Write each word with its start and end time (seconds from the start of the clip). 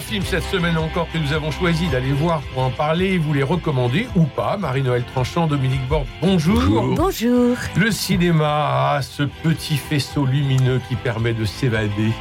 Trois 0.00 0.12
films 0.12 0.24
cette 0.24 0.44
semaine 0.44 0.78
encore 0.78 1.08
que 1.12 1.18
nous 1.18 1.34
avons 1.34 1.50
choisi 1.50 1.86
d'aller 1.88 2.12
voir 2.12 2.40
pour 2.54 2.62
en 2.62 2.70
parler, 2.70 3.18
vous 3.18 3.34
les 3.34 3.42
recommandez 3.42 4.08
ou 4.16 4.24
pas? 4.24 4.56
Marie-Noël 4.56 5.04
Tranchant, 5.04 5.46
Dominique 5.46 5.86
Borde, 5.88 6.06
bonjour. 6.22 6.94
Bonjour. 6.96 7.54
Le 7.76 7.90
cinéma 7.90 8.94
a 8.94 9.02
ce 9.02 9.24
petit 9.24 9.76
faisceau 9.76 10.24
lumineux 10.24 10.80
qui 10.88 10.96
permet 10.96 11.34
de 11.34 11.44
s'évader. 11.44 12.12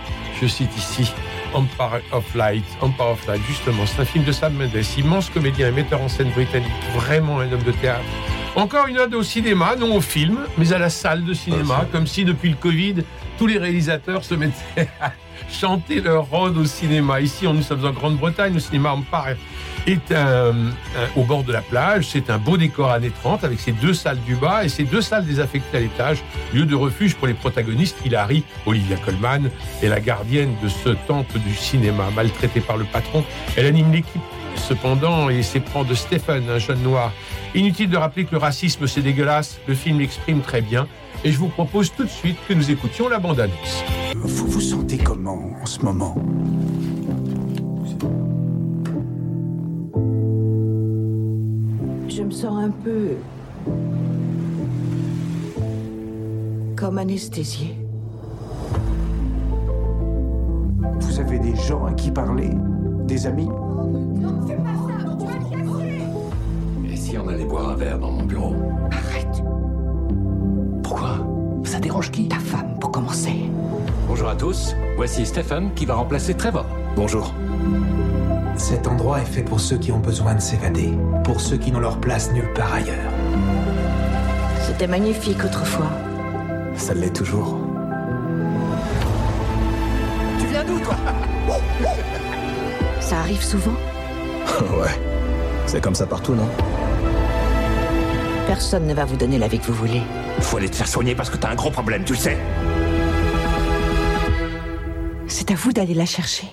Je 0.42 0.48
cite 0.48 0.76
ici 0.78 1.14
Empire 1.54 2.02
of 2.12 2.36
Light. 2.36 2.66
Empire 2.82 3.12
of 3.12 3.26
Light, 3.28 3.42
justement, 3.48 3.86
c'est 3.86 4.02
un 4.02 4.06
film 4.06 4.26
de 4.26 4.34
Sam 4.34 4.56
Mendes, 4.56 4.84
immense 4.98 5.30
comédien 5.30 5.70
et 5.70 5.72
metteur 5.72 6.02
en 6.02 6.10
scène 6.10 6.32
britannique, 6.32 6.68
vraiment 6.96 7.40
un 7.40 7.50
homme 7.50 7.64
de 7.64 7.72
théâtre. 7.72 8.04
Encore 8.58 8.88
une 8.88 8.98
ode 8.98 9.14
au 9.14 9.24
cinéma, 9.24 9.78
non 9.78 9.96
au 9.96 10.02
film, 10.02 10.40
mais 10.58 10.74
à 10.74 10.80
la 10.80 10.90
salle 10.90 11.24
de 11.24 11.34
cinéma, 11.34 11.86
comme 11.94 12.08
si 12.08 12.26
depuis 12.26 12.50
le 12.50 12.58
Covid, 12.58 12.96
tous 13.38 13.48
les 13.48 13.58
réalisateurs 13.58 14.26
se 14.26 14.36
mettaient 14.36 14.90
à 15.00 15.14
chanter 15.52 16.02
leur 16.02 16.32
ode 16.34 16.58
au 16.58 16.66
cinéma. 16.66 17.22
Ici, 17.22 17.46
nous 17.48 17.62
sommes 17.62 17.86
en 17.86 17.92
Grande-Bretagne, 17.92 18.54
le 18.54 18.60
cinéma 18.60 18.92
Empire 18.92 19.38
est 19.88 20.12
un- 20.12 20.54
au 21.16 21.24
bord 21.24 21.44
de 21.44 21.54
la 21.54 21.62
plage. 21.62 22.08
C'est 22.10 22.30
un 22.30 22.38
beau 22.38 22.58
décor 22.58 22.92
années 22.92 23.12
30 23.22 23.44
avec 23.44 23.60
ses 23.60 23.72
deux 23.72 23.94
salles 23.94 24.20
du 24.26 24.36
bas 24.36 24.64
et 24.66 24.70
ses 24.70 24.84
deux 24.84 25.02
salles 25.02 25.26
désaffectées 25.26 25.78
à 25.78 25.80
l'étage, 25.80 26.18
lieu 26.54 26.66
de 26.66 26.76
refuge 26.76 27.16
pour 27.16 27.28
les 27.28 27.34
protagonistes 27.34 27.98
Hilary, 28.06 28.44
Olivia 28.66 28.98
Colman 28.98 29.50
et 29.82 29.88
la 29.88 30.00
gardienne 30.00 30.54
de 30.62 30.68
ce 30.68 30.90
temple 31.08 31.40
du 31.40 31.54
cinéma. 31.56 32.06
Maltraitée 32.16 32.62
par 32.62 32.78
le 32.78 32.86
patron, 32.86 33.24
elle 33.56 33.66
anime 33.68 33.92
l'équipe 33.92 34.22
cependant 34.56 35.30
et 35.30 35.42
s'éprend 35.42 35.84
de 35.86 35.94
Stephen, 35.94 36.50
un 36.50 36.60
jeune 36.60 36.82
noir. 36.84 37.14
Inutile 37.56 37.90
de 37.90 37.98
rappeler 37.98 38.26
que 38.26 38.32
le 38.34 38.38
racisme 38.38 38.86
c'est 38.88 39.02
dégueulasse, 39.02 39.60
le 39.68 39.74
film 39.74 40.00
l'exprime 40.00 40.42
très 40.42 40.62
bien 40.62 40.86
et 41.24 41.32
je 41.32 41.38
vous 41.38 41.50
propose 41.50 41.92
tout 41.92 42.04
de 42.04 42.10
suite 42.10 42.38
que 42.48 42.54
nous 42.54 42.72
écoutions 42.72 43.10
la 43.10 43.20
bande-annonce. 43.20 43.84
Vous 44.16 44.48
vous 44.48 44.62
sentez 44.62 44.98
comment 44.98 45.52
en 45.62 45.66
ce 45.66 45.80
moment? 45.82 46.16
Je 52.08 52.24
me 52.24 52.32
sens 52.32 52.64
un 52.64 52.72
peu. 52.72 53.16
comme 56.80 56.98
anesthésiée. 56.98 57.76
Vous 61.02 61.20
avez 61.20 61.40
des 61.40 61.56
gens 61.58 61.86
à 61.86 61.92
qui 61.92 62.10
parler 62.10 62.52
Des 63.06 63.28
amis? 63.28 63.50
Et 66.90 66.96
si 66.96 67.18
on 67.18 67.28
allait 67.28 67.44
boire 67.44 67.72
un 67.72 67.76
verre 67.76 68.00
dans 68.00 68.12
mon 68.12 68.24
bureau? 68.24 68.56
Ça 71.80 71.84
dérange 71.84 72.12
qui 72.12 72.28
Ta 72.28 72.40
femme, 72.40 72.78
pour 72.78 72.92
commencer? 72.92 73.50
Bonjour 74.06 74.28
à 74.28 74.36
tous, 74.36 74.76
voici 74.98 75.26
Stephen 75.26 75.74
qui 75.76 75.86
va 75.86 75.94
remplacer 75.96 76.34
Trevor. 76.34 76.66
Bonjour. 76.98 77.34
Cet 78.58 78.86
endroit 78.86 79.22
est 79.22 79.26
fait 79.26 79.44
pour 79.44 79.62
ceux 79.62 79.78
qui 79.78 79.94
ont 79.94 80.00
besoin 80.00 80.36
de 80.36 80.42
s'évader, 80.42 80.94
pour 81.24 81.40
ceux 81.40 81.56
qui 81.56 81.72
n'ont 81.72 81.80
leur 81.80 81.98
place 82.02 82.34
nulle 82.34 82.52
part 82.54 82.74
ailleurs. 82.74 83.14
C'était 84.68 84.88
magnifique 84.88 85.42
autrefois. 85.46 85.90
Ça 86.76 86.94
l'est 86.94 87.16
toujours. 87.16 87.58
Tu 90.38 90.48
viens 90.48 90.66
d'où 90.66 90.80
toi? 90.80 90.96
Ça 93.00 93.20
arrive 93.20 93.42
souvent? 93.42 93.76
Ouais. 94.78 95.00
C'est 95.66 95.80
comme 95.80 95.96
ça 95.96 96.06
partout, 96.06 96.36
non? 96.36 96.50
Personne 98.48 98.86
ne 98.86 98.94
va 98.94 99.06
vous 99.06 99.16
donner 99.16 99.38
la 99.38 99.48
vie 99.48 99.60
que 99.60 99.68
vous 99.68 99.76
voulez. 99.76 100.02
Faut 100.42 100.58
aller 100.58 100.70
te 100.70 100.76
faire 100.76 100.88
soigner 100.88 101.16
parce 101.16 101.30
que 101.30 101.38
t'as 101.38 101.50
un 101.50 101.56
gros 101.56 101.72
problème, 101.72 102.04
tu 102.04 102.14
le 102.14 102.20
sais 102.20 102.38
C'est 105.28 105.52
à 105.52 105.56
vous 105.56 105.72
d'aller 105.72 105.94
la 105.94 106.06
chercher. 106.06 106.48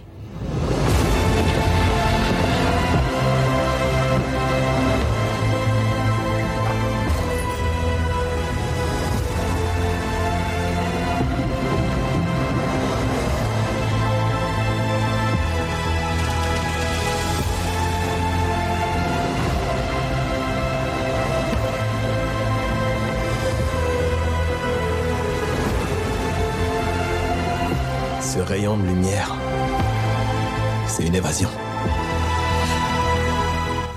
De 28.76 28.86
lumière, 28.88 29.34
c'est 30.86 31.06
une 31.06 31.14
évasion. 31.14 31.48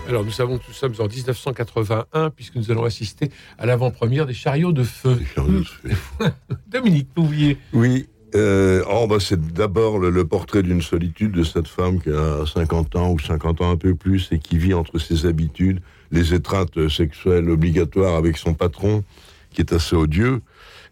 Alors 0.08 0.24
nous 0.24 0.32
savons 0.32 0.58
que 0.58 0.64
nous 0.68 0.74
sommes 0.74 0.94
en 1.00 1.08
1981 1.08 2.30
puisque 2.32 2.56
nous 2.56 2.72
allons 2.72 2.84
assister 2.84 3.30
à 3.58 3.66
l'avant-première 3.66 4.26
des 4.26 4.34
chariots 4.34 4.72
de 4.72 4.84
feu. 4.84 5.20
Dominique 6.68 7.14
Pouvier. 7.14 7.58
Oui. 7.74 8.08
euh, 8.36 8.84
oh, 8.90 9.08
bah, 9.08 9.18
c'est 9.20 9.40
d'abord 9.54 10.00
le, 10.00 10.10
le 10.10 10.26
portrait 10.26 10.64
d'une 10.64 10.82
solitude 10.82 11.32
de 11.32 11.44
cette 11.44 11.68
femme 11.68 12.02
qui 12.02 12.10
a 12.10 12.46
50 12.46 12.96
ans 12.96 13.12
ou 13.12 13.20
50 13.20 13.62
ans 13.62 13.72
un 13.72 13.78
peu 13.78 13.96
plus 13.96 14.30
et 14.32 14.40
qui 14.40 14.58
vit 14.58 14.74
entre 14.74 14.98
ses 15.00 15.26
habitudes, 15.26 15.80
les 16.12 16.34
étreintes 16.34 16.88
sexuelles 16.90 17.50
obligatoires 17.50 18.16
avec 18.16 18.38
son 18.38 18.54
patron, 18.54 19.04
qui 19.52 19.62
est 19.62 19.74
assez 19.74 19.96
odieux. 19.96 20.42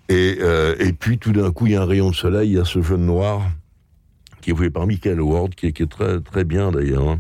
Et, 0.10 0.38
euh, 0.42 0.76
et 0.80 0.94
puis 0.94 1.18
tout 1.18 1.32
d'un 1.32 1.52
coup, 1.52 1.66
il 1.66 1.74
y 1.74 1.76
a 1.76 1.82
un 1.82 1.86
rayon 1.86 2.10
de 2.12 2.16
soleil, 2.16 2.52
il 2.52 2.56
y 2.56 2.60
a 2.60 2.66
ce 2.66 2.82
jeune 2.82 3.06
noir 3.06 3.42
qui 4.48 4.52
est 4.54 4.56
joué 4.56 4.70
par 4.70 4.88
Michael 4.88 5.20
Ward, 5.20 5.56
qui 5.56 5.68
est, 5.68 5.72
qui 5.74 5.84
est 5.84 5.92
très, 5.92 6.22
très 6.22 6.46
bien 6.46 6.72
d'ailleurs, 6.72 7.06
hein, 7.06 7.20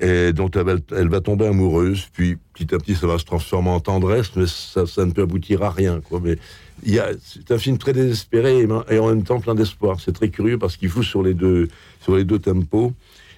et 0.00 0.32
dont 0.32 0.48
elle 0.54 0.62
va, 0.62 0.74
elle 0.96 1.08
va 1.08 1.20
tomber 1.20 1.46
amoureuse. 1.46 2.06
Puis 2.12 2.38
petit 2.54 2.72
à 2.72 2.78
petit, 2.78 2.94
ça 2.94 3.08
va 3.08 3.18
se 3.18 3.24
transformer 3.24 3.70
en 3.70 3.80
tendresse, 3.80 4.30
mais 4.36 4.46
ça, 4.46 4.86
ça 4.86 5.04
ne 5.04 5.10
peut 5.10 5.22
aboutir 5.22 5.64
à 5.64 5.70
rien. 5.70 6.00
Quoi. 6.00 6.20
Mais 6.22 6.38
il 6.84 6.94
y 6.94 7.00
a, 7.00 7.08
c'est 7.20 7.50
un 7.50 7.58
film 7.58 7.78
très 7.78 7.92
désespéré 7.92 8.60
et, 8.60 8.68
et 8.90 8.98
en 9.00 9.08
même 9.08 9.24
temps 9.24 9.40
plein 9.40 9.56
d'espoir. 9.56 9.98
C'est 9.98 10.12
très 10.12 10.28
curieux 10.28 10.56
parce 10.56 10.76
qu'il 10.76 10.88
joue 10.88 11.02
sur 11.02 11.24
les 11.24 11.34
deux, 11.34 11.66
sur 12.00 12.14
les 12.14 12.22
deux 12.22 12.38
tempos. 12.38 12.92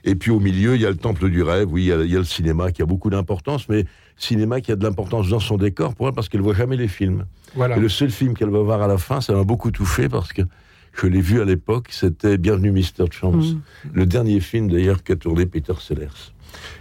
Et 0.05 0.17
puis 0.17 0.31
au 0.31 0.39
milieu, 0.39 0.75
il 0.75 0.83
y 0.83 0.87
a 0.87 0.91
le 0.91 0.97
temple 0.97 1.31
du 1.31 1.43
rêve. 1.43 1.73
Oui, 1.73 1.85
il 1.85 1.87
y 1.87 1.93
a, 1.93 2.03
il 2.05 2.13
y 2.13 2.17
a 2.17 2.19
le 2.19 2.25
cinéma 2.27 2.73
qui 2.73 2.83
a 2.83 2.87
beaucoup 2.87 3.09
d'importance, 3.09 3.71
mais 3.71 3.87
cinéma 4.19 4.61
qui 4.61 4.71
a 4.71 4.77
de 4.77 4.85
l'importance 4.85 5.31
dans 5.31 5.41
son 5.41 5.57
décor 5.57 5.95
pour 5.95 6.09
elle 6.09 6.15
parce 6.15 6.29
qu'elle 6.29 6.43
voit 6.43 6.55
jamais 6.55 6.77
les 6.77 6.89
films. 6.89 7.25
Voilà. 7.55 7.79
Et 7.79 7.81
le 7.81 7.89
seul 7.89 8.11
film 8.11 8.35
qu'elle 8.35 8.51
va 8.51 8.61
voir 8.61 8.83
à 8.83 8.87
la 8.87 8.99
fin, 8.99 9.23
ça 9.23 9.33
m'a 9.33 9.45
beaucoup 9.45 9.71
touché 9.71 10.11
parce 10.11 10.35
que 10.35 10.43
je 11.01 11.07
l'ai 11.07 11.21
vu 11.21 11.41
à 11.41 11.45
l'époque, 11.45 11.89
c'était 11.91 12.39
Bienvenue 12.39 12.71
Mr. 12.71 13.11
Chance. 13.11 13.55
Le 13.93 14.07
dernier 14.07 14.41
film 14.41 14.71
d'ailleurs 14.71 15.03
qu'a 15.03 15.17
tourné 15.17 15.47
Peter 15.47 15.75
Sellers. 15.81 16.09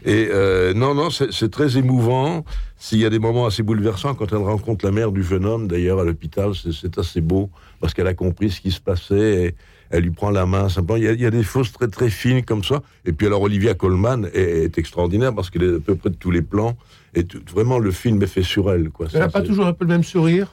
Et 0.06 0.28
euh, 0.29 0.74
non, 0.74 0.94
non, 0.94 1.09
c'est 1.09 1.50
très 1.50 1.78
émouvant. 1.78 2.46
S'il 2.78 3.00
y 3.00 3.06
a 3.06 3.09
des 3.09 3.18
moments 3.19 3.46
assez 3.47 3.63
bouleversants, 3.63 4.13
quand 4.13 4.31
elle 4.31 4.38
rencontre 4.38 4.85
la 4.85 4.91
mère 4.91 5.12
du 5.12 5.24
jeune 5.24 5.46
homme, 5.46 5.68
d'ailleurs, 5.68 6.00
à 6.00 6.03
l'hôpital, 6.03 6.51
c'est- 6.53 6.97
assez 7.00 7.22
beau, 7.22 7.50
parce 7.79 7.94
qu'elle 7.94 8.06
a 8.07 8.13
compris 8.13 8.51
ce 8.51 8.62
qui 8.62 8.69
se 8.72 8.79
passait, 8.79 9.46
et 9.46 9.56
elle 9.90 10.03
lui 10.03 10.12
prend 10.12 10.30
la 10.30 10.45
main, 10.45 10.69
simplement. 10.69 10.97
Il 10.97 11.03
y 11.06 11.07
a, 11.07 11.13
il 11.13 11.22
y 11.22 11.25
a 11.25 11.31
des 11.31 11.41
choses 11.44 11.71
très, 11.71 11.88
très 11.88 12.09
fines 12.12 12.44
comme 12.44 12.63
ça. 12.63 12.83
Et 13.06 13.13
puis 13.13 13.25
alors, 13.25 13.42
Olivia 13.42 13.74
Colman 13.74 14.25
est, 14.33 14.66
est 14.66 14.77
extraordinaire, 14.77 15.33
parce 15.33 15.50
qu'elle 15.50 15.63
est 15.63 15.75
à 15.75 15.80
peu 15.80 15.95
près 15.95 16.12
de 16.12 16.16
tous 16.16 16.30
les 16.31 16.42
plans, 16.44 16.77
et 17.16 17.24
tout- 17.24 17.42
vraiment, 17.51 17.80
le 17.80 17.89
film 17.92 18.21
est 18.21 18.27
fait 18.27 18.44
sur 18.44 18.71
elle, 18.71 18.89
quoi. 18.89 19.07
Elle 19.12 19.21
n'a 19.21 19.30
pas 19.30 19.42
toujours 19.42 19.66
un 19.66 19.74
peu 19.74 19.86
le 19.86 19.89
même 19.89 20.04
sourire? 20.04 20.51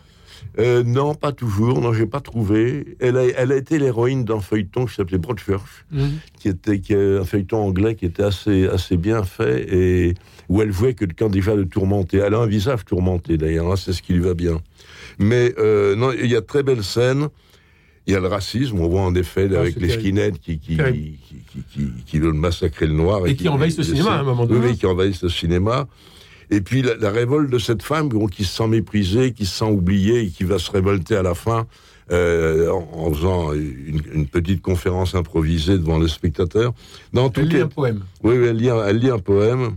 Euh, 0.58 0.82
non, 0.84 1.14
pas 1.14 1.32
toujours. 1.32 1.80
Non, 1.80 1.92
j'ai 1.92 2.06
pas 2.06 2.20
trouvé. 2.20 2.96
Elle 3.00 3.16
a, 3.16 3.24
elle 3.24 3.52
a 3.52 3.56
été 3.56 3.78
l'héroïne 3.78 4.24
d'un 4.24 4.40
feuilleton 4.40 4.86
qui 4.86 4.94
s'appelait 4.94 5.18
Broadchurch, 5.18 5.84
qui 6.38 6.48
était 6.48 6.80
qui 6.80 6.92
est 6.94 7.18
un 7.18 7.24
feuilleton 7.24 7.58
anglais 7.58 7.94
qui 7.94 8.04
était 8.06 8.22
assez 8.24 8.66
assez 8.66 8.96
bien 8.96 9.22
fait 9.24 9.66
et 9.72 10.14
où 10.48 10.60
elle 10.62 10.72
jouait 10.72 10.94
quelqu'un 10.94 11.28
déjà 11.28 11.54
de 11.56 11.64
tourmenté. 11.64 12.18
Elle 12.18 12.34
a 12.34 12.38
un 12.38 12.46
visage 12.46 12.84
tourmenté 12.84 13.36
d'ailleurs. 13.36 13.70
hein, 13.70 13.76
c'est 13.76 13.92
ce 13.92 14.02
qui 14.02 14.12
lui 14.14 14.20
va 14.20 14.34
bien. 14.34 14.60
Mais 15.18 15.54
euh, 15.58 15.94
non, 15.96 16.12
il 16.12 16.30
y 16.30 16.36
a 16.36 16.40
de 16.40 16.46
très 16.46 16.62
belles 16.62 16.84
scènes. 16.84 17.28
Il 18.06 18.14
y 18.14 18.16
a 18.16 18.20
le 18.20 18.26
racisme, 18.28 18.80
on 18.80 18.88
voit 18.88 19.02
en 19.02 19.14
effet 19.14 19.48
Ah, 19.54 19.60
avec 19.60 19.76
les 19.76 19.90
skinheads 19.90 20.38
qui 20.42 20.58
qui, 20.58 20.76
qui, 20.76 21.18
qui, 21.52 21.62
qui, 21.72 21.88
qui 22.06 22.18
veulent 22.18 22.32
massacrer 22.32 22.86
le 22.86 22.94
noir 22.94 23.26
Et 23.26 23.36
qui 23.36 23.48
envahissent 23.48 23.76
le 23.78 23.84
cinéma, 23.84 24.12
à 24.12 24.18
un 24.20 24.22
moment 24.24 24.46
donné. 24.46 24.68
Oui, 24.68 24.76
qui 24.78 24.86
envahissent 24.86 25.22
le 25.22 25.28
cinéma. 25.28 25.86
Et 26.50 26.60
puis 26.60 26.82
la, 26.82 26.96
la 26.96 27.10
révolte 27.10 27.50
de 27.50 27.58
cette 27.58 27.82
femme 27.82 28.08
bon, 28.08 28.26
qui 28.26 28.44
se 28.44 28.56
sent 28.56 28.66
méprisée, 28.68 29.32
qui 29.32 29.46
se 29.46 29.58
sent 29.58 29.70
oubliée 29.70 30.20
et 30.22 30.28
qui 30.28 30.44
va 30.44 30.58
se 30.58 30.70
révolter 30.70 31.14
à 31.16 31.22
la 31.22 31.34
fin 31.34 31.66
euh, 32.10 32.70
en, 32.70 32.88
en 33.06 33.12
faisant 33.12 33.52
une, 33.52 34.02
une 34.12 34.26
petite 34.26 34.60
conférence 34.62 35.14
improvisée 35.14 35.78
devant 35.78 35.98
le 35.98 36.08
spectateur. 36.08 36.72
Dans 37.12 37.30
Elle 37.36 37.48
lit 37.48 37.60
un 37.60 37.68
poème. 37.68 38.00
oui, 38.24 38.34
elle 38.34 38.56
lit, 38.56 38.68
un- 38.70 38.84
elle 38.84 38.98
lit 38.98 39.10
un 39.10 39.18
poème, 39.20 39.76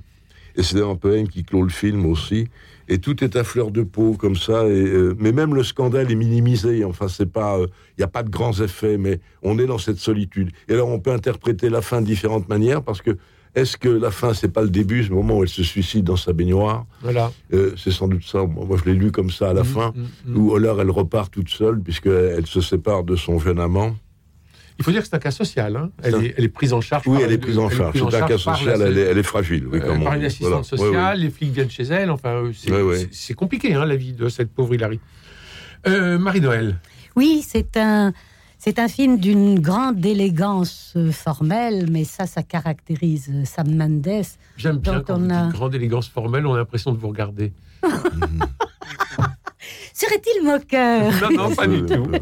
et 0.56 0.64
c'est 0.64 0.82
un 0.82 0.96
poème 0.96 1.28
qui 1.28 1.44
clôt 1.44 1.62
le 1.64 1.70
film 1.70 2.06
aussi. 2.08 2.48
et 2.90 2.98
tout 2.98 3.24
est 3.24 3.36
à 3.38 3.44
fleur 3.44 3.72
de 3.72 3.82
peau 3.84 4.14
comme 4.20 4.36
ça. 4.36 4.66
Et, 4.68 4.72
euh, 4.72 5.16
mais 5.20 5.32
même 5.32 5.54
le 5.56 5.64
scandale 5.64 6.12
est 6.12 6.16
minimisé. 6.16 6.84
Enfin, 6.84 7.08
c'est 7.08 7.32
pas, 7.32 7.58
il 7.60 7.68
n'y 8.00 8.04
a 8.04 8.08
pas 8.08 8.24
de 8.24 8.30
grands 8.30 8.60
effets, 8.62 8.98
mais 8.98 9.20
on 9.44 9.58
est 9.60 9.66
dans 9.68 9.78
cette 9.78 10.00
solitude. 10.00 10.50
Et 10.68 10.74
alors, 10.74 10.90
on 10.90 11.00
peut 11.00 11.12
interpréter 11.12 11.70
la 11.70 11.82
fin 11.82 12.02
de 12.02 12.08
différentes 12.08 12.50
manières 12.50 12.82
parce 12.84 13.02
que 13.02 13.12
est-ce 13.56 13.78
que 13.78 13.90
la 13.90 14.10
fin, 14.12 14.34
c'est 14.34 14.48
pas 14.52 14.62
le 14.64 14.70
début, 14.70 15.04
ce 15.04 15.12
moment 15.12 15.38
où 15.38 15.44
elle 15.44 15.50
se 15.50 15.64
suicide 15.64 16.04
dans 16.06 16.16
sa 16.16 16.34
baignoire 16.34 16.86
Voilà. 17.02 17.32
Euh, 17.54 17.74
C'est 17.78 17.92
sans 17.92 18.08
doute 18.08 18.24
ça. 18.26 18.44
Moi, 18.46 18.78
je 18.84 18.90
l'ai 18.90 18.96
lu 18.98 19.12
comme 19.12 19.30
ça 19.30 19.50
à 19.50 19.54
la 19.54 19.62
Mm, 19.62 19.66
fin, 19.66 19.94
mm, 19.96 20.32
mm. 20.32 20.38
où 20.38 20.56
alors 20.56 20.82
elle 20.82 20.90
repart 20.90 21.32
toute 21.32 21.50
seule 21.50 21.80
puisqu'elle 21.80 22.46
se 22.48 22.62
sépare 22.62 23.04
de 23.04 23.16
son 23.16 23.38
jeune 23.40 23.60
amant. 23.60 23.96
Il 24.80 24.84
faut 24.84 24.90
dire 24.92 25.02
que 25.04 25.08
c'est 25.08 25.16
un 25.16 25.20
cas 25.20 25.30
social. 25.30 25.76
hein. 25.76 25.92
Elle, 26.02 26.16
est, 26.16 26.34
elle 26.36 26.46
est 26.46 26.50
prise 26.50 26.74
en 26.74 26.82
charge. 26.82 27.04
Oui, 27.08 27.18
par- 27.18 27.26
elle 27.28 27.32
est 27.34 27.38
prise 27.38 27.60
en 27.60 27.70
charge. 27.70 27.94
C'est 28.10 28.16
un 28.16 28.28
cas 28.28 28.38
social. 28.40 28.80
la- 28.80 28.88
Elle 28.88 28.98
est, 28.98 29.02
elle 29.02 29.18
est 29.20 29.24
fragile. 29.24 29.68
Oui, 29.72 29.80
euh, 29.80 30.00
par 30.04 30.16
une 30.16 30.24
assistante 30.26 30.50
Voilà. 30.52 30.60
Ouais, 30.84 30.88
sociale, 30.88 31.20
les 31.20 31.30
flics 31.30 31.52
viennent 31.54 31.70
chez 31.70 31.84
elle. 31.84 32.10
Enfin, 32.10 32.30
euh, 32.30 32.52
c'est 32.56 32.72
Ouais, 32.72 32.82
ouais. 32.82 32.98
c'est- 32.98 33.10
c'est 33.12 33.34
compliqué 33.36 33.76
hein, 33.76 33.86
la 33.86 33.96
vie 33.96 34.14
de 34.14 34.28
cette 34.30 34.52
pauvre 34.52 34.74
Hilary. 34.74 35.00
Euh, 35.88 36.18
Marie-Noël. 36.18 36.80
Oui, 37.16 37.46
c'est 37.48 37.78
un, 37.78 38.14
c'est 38.64 38.80
un 38.80 38.88
film 38.88 39.18
d'une 39.20 39.60
grande 39.60 40.06
élégance 40.06 40.94
euh, 40.96 41.12
formelle, 41.12 41.88
mais 41.92 42.06
ça, 42.06 42.26
ça 42.28 42.44
caractérise 42.44 43.30
euh, 43.34 43.44
Sam 43.46 43.76
Mendes. 43.76 44.24
J'aime 44.58 44.78
bien 44.78 45.02
quand 45.02 45.18
on 45.20 45.30
a- 45.30 45.46
dites 45.48 45.54
grande 45.56 45.76
élégance 45.76 46.08
formelle, 46.08 46.46
on 46.48 46.54
a 46.54 46.58
l'impression 46.60 46.92
de 46.94 46.98
vous 46.98 47.10
regarder. 47.10 47.52
Serait-il 49.94 50.44
moqueur? 50.44 51.12
Non, 51.22 51.50
non, 51.50 51.56
pas 51.56 51.68
du 51.68 51.84
tout. 51.86 52.08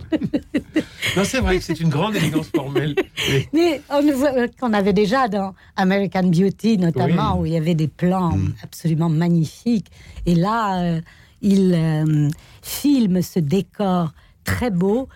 Non, 1.18 1.24
c'est 1.26 1.40
vrai 1.42 1.58
que 1.58 1.64
c'est 1.64 1.80
une 1.82 1.90
grande 1.90 2.16
élégance 2.16 2.48
formelle. 2.56 2.96
Mais 3.28 3.48
Mais 3.52 3.82
on 3.90 4.02
euh, 4.08 4.48
qu'on 4.60 4.72
avait 4.72 4.94
déjà 4.94 5.28
dans 5.28 5.54
American 5.76 6.24
Beauty, 6.24 6.78
notamment, 6.78 7.34
Oui. 7.34 7.40
où 7.42 7.46
il 7.48 7.52
y 7.54 7.58
avait 7.58 7.76
des 7.76 7.90
plans 7.90 8.38
Mm. 8.38 8.54
absolument 8.64 9.10
magnifiques. 9.10 9.88
Et 10.26 10.36
là, 10.36 10.82
euh, 10.82 11.02
il 11.42 11.74
euh, 11.76 12.30
filme 12.62 13.22
ce 13.22 13.40
décor 13.40 14.14
très 14.46 14.72
beau. 14.72 15.10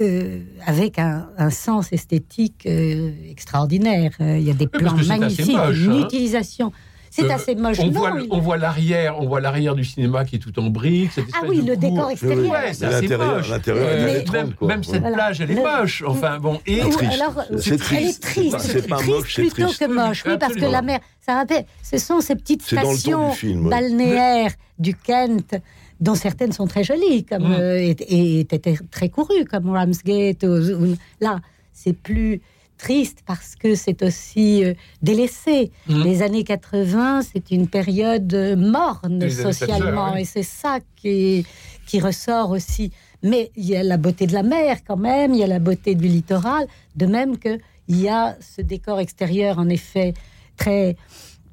Euh, 0.00 0.40
avec 0.64 0.98
un, 0.98 1.28
un 1.36 1.50
sens 1.50 1.92
esthétique 1.92 2.66
euh, 2.66 3.10
extraordinaire. 3.30 4.12
Euh, 4.20 4.38
Il 4.38 4.44
y 4.44 4.50
a 4.50 4.54
des 4.54 4.66
plans 4.66 4.94
magnifiques, 4.94 5.56
moche, 5.56 5.78
une 5.78 5.92
hein. 5.92 6.04
utilisation. 6.04 6.72
C'est 7.10 7.24
Euh, 7.24 7.34
assez 7.34 7.54
moche. 7.54 7.78
on 7.80 7.86
non, 7.86 8.00
voit, 8.00 8.12
il- 8.20 8.28
on 8.30 8.38
voit 8.38 8.56
l'arrière, 8.58 9.18
on 9.20 9.26
voit 9.26 9.40
l'arrière 9.40 9.74
du 9.74 9.84
cinéma 9.84 10.24
qui 10.24 10.36
est 10.36 10.38
tout 10.38 10.56
en 10.58 10.68
briques. 10.68 11.12
cette 11.12 11.24
Ah 11.34 11.44
oui, 11.48 11.62
de 11.62 11.68
le 11.70 11.76
décor 11.76 12.10
extérieur. 12.10 12.38
oui. 12.38 12.48
Ouais, 12.50 12.72
c'est 12.72 12.84
assez 12.86 13.16
moche. 13.16 13.48
l'intérieur, 13.50 13.86
Euh, 13.88 14.32
même, 14.32 14.54
même 14.60 14.84
cette 14.84 15.00
Voilà. 15.00 15.16
plage, 15.16 15.40
elle 15.40 15.50
est 15.50 15.54
Le- 15.54 15.62
moche. 15.62 16.04
Enfin 16.06 16.38
bon, 16.38 16.60
et 16.66 16.80
triste. 16.80 16.92
C'est 17.00 17.60
c'est- 17.60 17.70
elle 17.72 17.78
triste. 17.78 18.24
est 18.24 18.28
triste, 18.28 18.56
C'est 18.60 18.88
pas- 18.88 18.96
triste 18.96 19.10
moche, 19.10 19.34
c'est 19.34 19.42
plutôt 19.42 19.62
triste. 19.64 19.78
que 19.80 19.86
moche. 19.92 20.22
Oui, 20.26 20.32
parce 20.38 20.54
que 20.54 20.64
la 20.64 20.82
mer, 20.82 21.00
ça 21.26 21.34
rappelle, 21.34 21.64
ce 21.82 21.98
sont 21.98 22.20
ces 22.20 22.36
petites 22.36 22.62
stations 22.62 23.32
balnéaires 23.68 24.52
du 24.78 24.94
Kent, 24.94 25.56
dont 26.00 26.14
certaines 26.14 26.52
sont 26.52 26.66
très 26.66 26.84
jolies, 26.84 27.24
comme 27.24 27.48
Mm. 27.48 27.52
euh, 27.58 27.78
et, 27.78 27.90
et 27.90 28.40
étaient 28.40 28.76
très 28.90 29.08
courues, 29.08 29.44
comme 29.50 29.70
Ramsgate. 29.70 30.44
ou- 30.44 30.84
ou- 30.84 30.96
là, 31.20 31.40
c'est 31.72 31.92
plus 31.92 32.40
triste 32.78 33.22
parce 33.26 33.56
que 33.56 33.74
c'est 33.74 34.02
aussi 34.02 34.64
euh, 34.64 34.74
délaissé. 35.02 35.70
Mm. 35.88 36.02
Les 36.04 36.22
années 36.22 36.44
80, 36.44 37.22
c'est 37.22 37.50
une 37.50 37.68
période 37.68 38.32
euh, 38.32 38.56
morne 38.56 39.20
Les 39.20 39.30
socialement, 39.30 40.16
et 40.16 40.24
c'est 40.24 40.42
ça 40.42 40.78
qui, 40.96 41.44
qui 41.86 42.00
ressort 42.00 42.50
aussi. 42.50 42.92
Mais 43.22 43.50
il 43.56 43.66
y 43.66 43.76
a 43.76 43.82
la 43.82 43.96
beauté 43.96 44.26
de 44.26 44.32
la 44.32 44.44
mer 44.44 44.78
quand 44.86 44.96
même, 44.96 45.34
il 45.34 45.40
y 45.40 45.44
a 45.44 45.48
la 45.48 45.58
beauté 45.58 45.94
du 45.94 46.08
littoral, 46.08 46.66
de 46.96 47.06
même 47.06 47.36
que 47.36 47.58
il 47.88 48.00
y 48.00 48.08
a 48.08 48.36
ce 48.40 48.62
décor 48.62 49.00
extérieur 49.00 49.58
en 49.58 49.68
effet 49.68 50.14
très 50.56 50.96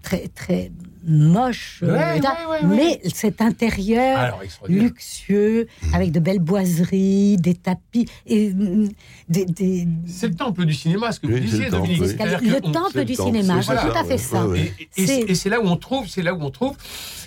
très 0.03 0.27
très 0.27 0.71
moche, 1.07 1.79
Ouais, 1.81 1.89
euh, 1.89 2.49
ouais, 2.49 2.59
mais 2.63 2.99
cet 3.13 3.41
intérieur 3.41 4.17
Alors, 4.17 4.41
luxueux 4.67 5.67
avec 5.93 6.11
de 6.11 6.19
belles 6.19 6.39
boiseries, 6.39 7.37
des 7.37 7.53
tapis 7.53 8.05
et 8.25 8.49
mm, 8.53 8.89
des, 9.29 9.45
des- 9.45 9.87
C'est 10.07 10.27
le 10.27 10.35
temple 10.35 10.65
du 10.65 10.73
cinéma, 10.73 11.11
ce 11.11 11.19
que 11.19 11.27
vous 11.27 11.39
disiez, 11.39 11.65
le 11.65 11.71
temple, 11.71 11.87
Dominique. 11.87 12.45
le 12.65 12.71
temple 12.71 13.05
du 13.05 13.15
cinéma, 13.15 13.61
c'est 13.61 13.65
voilà. 13.73 13.81
tout 13.91 13.97
à 13.97 14.03
fait 14.03 14.17
ça. 14.17 14.47
ouais, 14.47 14.59
ouais. 14.59 14.73
Et, 14.97 15.31
et- 15.31 15.35
C'est- 15.35 15.49
là 15.49 15.61
où 15.61 15.65
on 15.67 15.77
trouve, 15.77 16.07
c'est 16.07 16.23
là 16.23 16.33
où 16.33 16.41
on 16.41 16.49
trouve 16.49 16.75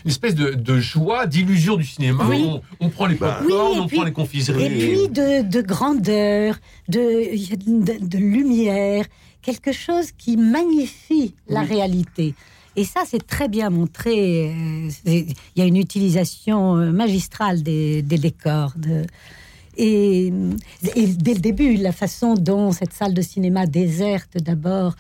une 0.05 0.11
espèce 0.11 0.35
de, 0.35 0.51
de 0.51 0.79
joie, 0.81 1.27
d'illusion 1.27 1.77
du 1.77 1.85
cinéma. 1.85 2.25
Oui. 2.29 2.45
On, 2.45 2.61
on 2.81 2.89
prend 2.89 3.07
les 3.07 3.15
Bah, 3.17 3.39
popcorn, 3.41 3.73
Oui, 3.73 3.79
on 3.81 3.87
puis- 3.87 3.97
prend 3.97 4.05
les 4.07 4.13
confiseries. 4.13 4.65
Et 4.65 4.69
puis 4.71 5.09
de, 5.09 5.43
de 5.49 5.61
grandeur, 5.63 6.57
de, 6.89 6.99
de, 7.67 8.07
de 8.07 8.19
lumière, 8.19 9.05
quelque 9.43 9.73
chose 9.73 10.11
qui 10.17 10.37
magnifie 10.37 11.35
la 11.49 11.61
Oui. 11.63 11.67
réalité. 11.69 12.35
Et 12.79 12.85
ça, 12.85 13.03
c'est 13.11 13.27
très 13.27 13.49
bien 13.49 13.71
montré. 13.71 14.51
euh, 14.51 14.89
Il 15.07 15.35
y 15.57 15.63
a 15.63 15.65
une 15.65 15.77
utilisation 15.77 16.77
euh, 16.77 16.93
magistrale 16.93 17.63
des, 17.63 18.03
des 18.03 18.19
décors. 18.19 18.73
De, 18.77 19.05
et, 19.77 20.33
et 20.97 21.07
dès 21.07 21.35
le 21.35 21.41
début, 21.41 21.75
la 21.77 21.93
façon 21.93 22.35
dont 22.35 22.71
cette 22.73 22.93
salle 22.93 23.15
de 23.15 23.23
cinéma 23.23 23.67
déserte 23.67 24.39
d'abord 24.39 24.95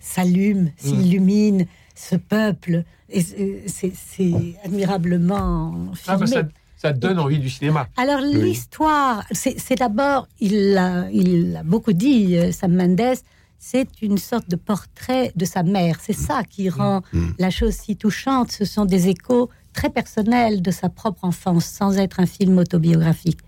s'allume, 0.00 0.70
s'illumine, 0.76 1.66
ce 1.94 2.16
peuple, 2.16 2.84
c'est- 3.14 4.54
admirablement 4.64 5.74
Ah, 6.06 6.16
bah, 6.16 6.26
filmé. 6.26 6.42
ça, 6.42 6.48
ça 6.76 6.92
donne 6.92 7.18
envie 7.18 7.38
du 7.38 7.50
cinéma. 7.50 7.88
Alors 7.96 8.20
l'histoire, 8.20 9.24
c'est 9.32 9.78
d'abord, 9.78 10.28
il 10.40 10.72
l'a 10.74 11.08
il 11.12 11.52
l'a 11.52 11.62
beaucoup 11.62 11.92
dit, 11.92 12.36
euh, 12.36 12.52
Sam 12.52 12.74
Mendes, 12.76 13.16
c'est 13.58 13.88
une 14.02 14.18
sorte 14.18 14.48
de 14.48 14.56
portrait 14.56 15.32
de 15.36 15.44
sa 15.44 15.62
mère. 15.62 15.98
C'est 16.00 16.12
ça 16.12 16.42
qui 16.44 16.68
rend 16.68 17.02
la 17.38 17.50
chose 17.50 17.74
si 17.74 17.96
touchante. 17.96 18.52
Ce 18.52 18.64
sont 18.64 18.84
des 18.84 19.08
échos 19.08 19.50
très 19.72 19.90
personnels 19.90 20.62
de 20.62 20.70
sa 20.70 20.88
propre 20.88 21.24
enfance, 21.24 21.64
sans 21.66 21.98
être 21.98 22.20
un 22.20 22.26
film 22.26 22.58
autobiographique. 22.58 23.38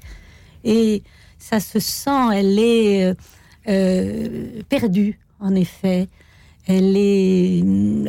Et 0.65 1.03
ça 1.39 1.61
se 1.61 1.79
sent, 1.79 2.35
elle 2.35 2.59
est 2.59 3.05
euh, 3.05 3.15
euh, 3.69 4.63
perdue, 4.69 5.19
en 5.39 5.55
effet. 5.55 6.09
Elle 6.67 6.97
est, 6.97 7.59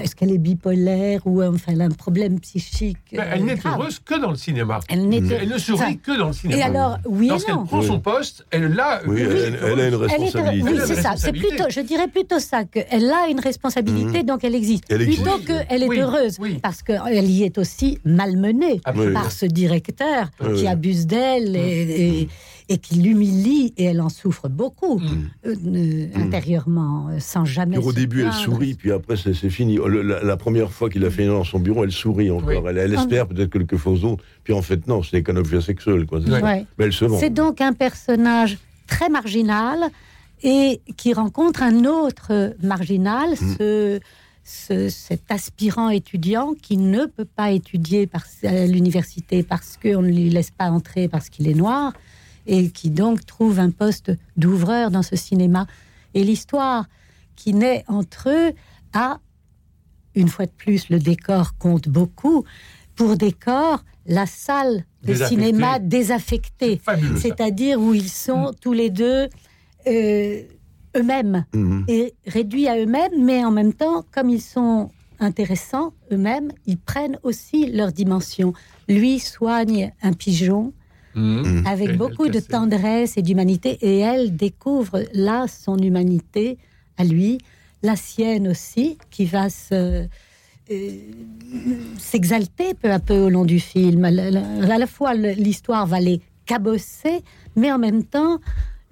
est-ce 0.02 0.16
qu'elle 0.16 0.32
est 0.32 0.38
bipolaire 0.38 1.22
ou 1.26 1.42
enfin 1.42 1.72
elle 1.74 1.82
a 1.82 1.86
un 1.86 1.90
problème 1.90 2.40
psychique 2.40 2.98
Mais 3.12 3.20
euh, 3.20 3.24
elle 3.34 3.46
n'est 3.46 3.56
grave. 3.56 3.80
heureuse 3.80 4.00
que 4.00 4.20
dans 4.20 4.30
le 4.32 4.36
cinéma. 4.36 4.80
Elle 4.90 5.08
n'est 5.10 5.18
Elle 5.18 5.50
ne 5.50 5.58
sourit 5.58 5.80
Enfin, 5.82 5.94
que 5.96 6.18
dans 6.20 6.28
le 6.28 6.34
cinéma. 6.34 6.60
Et 6.60 6.62
alors, 6.64 6.98
oui 7.06 7.28
et 7.28 7.30
Lorsqu'elle 7.30 7.56
non. 7.56 7.66
prend 7.66 7.82
son 7.82 8.00
poste, 8.00 8.46
elle 8.52 8.74
là. 8.74 9.02
Oui, 9.08 9.22
elle, 9.22 9.58
elle 9.64 9.80
a 9.80 9.88
une 9.88 9.94
Elle 9.94 9.94
est- 9.94 9.96
responsabilité. 9.96 10.64
oui, 10.70 10.72
Elle 10.76 10.82
a 10.82 10.86
c'est 10.86 10.96
ça. 11.02 11.14
C'est 11.18 11.32
plutôt, 11.32 11.64
je 11.70 11.80
dirais 11.82 12.08
plutôt 12.08 12.40
ça, 12.40 12.66
qu'elle 12.66 13.10
a 13.12 13.28
une 13.30 13.40
responsabilité, 13.40 14.24
donc 14.24 14.44
elle 14.44 14.56
existe. 14.56 14.84
Elle 14.90 15.02
existe. 15.04 15.24
Plutôt 15.24 15.38
qu'elle 15.40 15.84
est 15.84 15.88
Oui, 15.88 16.00
heureuse, 16.00 16.38
oui. 16.40 16.60
parce 16.62 16.84
qu'elle 16.84 17.30
y 17.30 17.44
est 17.44 17.58
aussi 17.58 18.00
malmenée 18.06 18.82
Absolument. 18.86 19.22
par 19.22 19.32
ce 19.32 19.46
directeur 19.46 20.30
Oui, 20.42 20.54
qui 20.56 20.62
oui. 20.62 20.68
abuse 20.68 21.08
d'elle 21.08 21.56
et, 21.56 22.20
et- 22.22 22.30
et 22.74 22.78
qui 22.78 22.96
l'humilie, 22.96 23.74
et 23.78 23.84
elle 23.86 24.00
en 24.02 24.10
souffre 24.10 24.48
beaucoup 24.50 25.00
Mm. 25.00 25.30
euh, 25.46 25.56
euh, 25.66 26.08
intérieurement, 26.16 27.08
euh, 27.10 27.20
sans 27.20 27.44
jamais. 27.46 27.78
Puis 27.78 27.86
au 27.86 27.92
début, 27.94 28.22
elle 28.24 28.32
sourit, 28.34 28.74
puis 28.76 28.92
après, 28.92 29.18
c'est 29.18 29.34
c'est 29.34 29.50
fini. 29.50 29.76
Le- 29.76 30.02
la, 30.02 30.24
la 30.24 30.38
première 30.38 30.72
fois 30.72 30.90
qu'il 30.90 31.04
a 31.06 31.12
fait 31.12 31.26
dans 31.28 31.44
son 31.44 31.60
bureau, 31.60 31.84
elle 31.84 31.92
sourit 31.92 32.32
encore. 32.32 32.64
Oui. 32.64 32.70
Elle, 32.70 32.78
elle 32.78 32.94
espère 32.94 33.28
peut-être 33.28 33.52
quelque 33.52 33.78
chose 33.78 34.02
d'autre. 34.02 34.24
Puis 34.44 34.54
en 34.54 34.62
fait, 34.62 34.88
non, 34.88 35.04
ce 35.04 35.16
n'est 35.16 35.24
qu'un 35.24 35.36
objet 35.36 35.60
sexuel. 35.62 36.06
Quoi. 36.06 36.22
c'est 36.26 36.32
Ouais. 36.42 36.66
Mais 36.78 36.86
elle 36.86 36.94
se 36.94 37.06
vend. 37.06 37.18
C'est 37.20 37.34
donc 37.34 37.62
un 37.62 37.74
personnage 37.74 38.58
très 38.88 39.10
marginal 39.10 39.80
et 40.44 40.82
qui 40.98 41.14
rencontre 41.14 41.62
un 41.64 41.86
autre 41.86 42.56
marginal, 42.64 43.36
ce, 43.38 44.00
ce- 44.44 44.90
cet 44.90 45.30
aspirant 45.30 45.90
étudiant 45.90 46.54
qui 46.62 46.78
ne 46.78 47.06
peut 47.06 47.26
pas 47.36 47.52
étudier 47.52 48.08
par- 48.08 48.26
à 48.44 48.66
l'université 48.66 49.44
parce 49.44 49.78
qu'on 49.82 50.02
ne 50.02 50.08
lui 50.08 50.30
laisse 50.30 50.52
pas 50.52 50.70
entrer 50.72 51.08
parce 51.08 51.30
qu'il 51.30 51.48
est 51.48 51.54
noir 51.54 51.94
et 52.48 52.70
qui 52.70 52.90
donc 52.90 53.26
trouve 53.26 53.60
un 53.60 53.70
poste 53.72 54.12
d'ouvreur 54.38 54.92
dans 54.92 55.04
ce 55.04 55.16
cinéma. 55.16 55.68
Et 56.14 56.24
l'histoire 56.24 56.86
qui 57.36 57.54
naît 57.54 57.84
entre 57.88 58.30
eux 58.30 58.54
a, 58.94 59.20
une 60.16 60.28
fois 60.28 60.46
de 60.46 60.52
plus, 60.52 60.90
le 60.90 61.00
décor 61.00 61.58
compte 61.58 61.88
beaucoup. 61.88 62.44
Pour 62.96 63.16
décor, 63.18 63.84
la 64.06 64.26
salle 64.26 64.84
de 65.04 65.08
Désaffectée. 65.08 65.36
cinéma 65.36 65.80
désaffectée, 65.80 66.82
c'est-à-dire 67.18 67.80
où 67.80 67.94
ils 67.94 68.10
sont 68.10 68.52
tous 68.60 68.74
les 68.74 68.90
deux 68.90 69.28
euh, 69.88 70.42
eux-mêmes 70.96 71.46
Mhm. 71.54 71.86
et 71.88 72.14
réduits 72.28 72.68
à 72.68 72.78
eux-mêmes, 72.78 73.24
mais 73.24 73.44
en 73.46 73.52
même 73.52 73.74
temps, 73.74 74.04
comme 74.12 74.30
ils 74.30 74.42
sont 74.42 74.90
intéressants 75.20 75.94
eux-mêmes, 76.12 76.52
ils 76.66 76.78
prennent 76.78 77.18
aussi 77.24 77.68
leur 77.72 77.92
dimension. 77.92 78.54
Lui 78.90 79.20
soigne 79.20 79.94
un 80.04 80.14
pigeon 80.14 80.74
Mhm. 81.16 81.64
avec 81.68 81.90
Et 81.92 81.94
beaucoup 81.94 82.28
de 82.30 82.40
tendresse 82.40 83.18
et 83.18 83.22
d'humanité, 83.22 83.78
et 83.82 84.00
elle 84.00 84.36
découvre 84.36 85.04
là 85.14 85.46
son 85.48 85.78
humanité 85.78 86.58
à 86.98 87.04
lui, 87.04 87.38
la 87.84 87.96
sienne 87.96 88.48
aussi, 88.48 88.98
qui 89.10 89.26
va 89.26 89.50
se 89.50 90.06
euh, 90.72 90.94
s'exalter 91.98 92.74
peu 92.74 92.92
à 92.92 93.00
peu 93.00 93.18
au 93.18 93.30
long 93.30 93.46
du 93.46 93.60
film. 93.60 94.06
À 94.06 94.12
la, 94.12 94.88
fois, 94.88 95.14
l'histoire 95.14 95.86
va 95.86 96.00
les 96.00 96.22
cabosser, 96.46 97.22
mais 97.56 97.72
en 97.72 97.78
même 97.78 98.04
temps, 98.04 98.40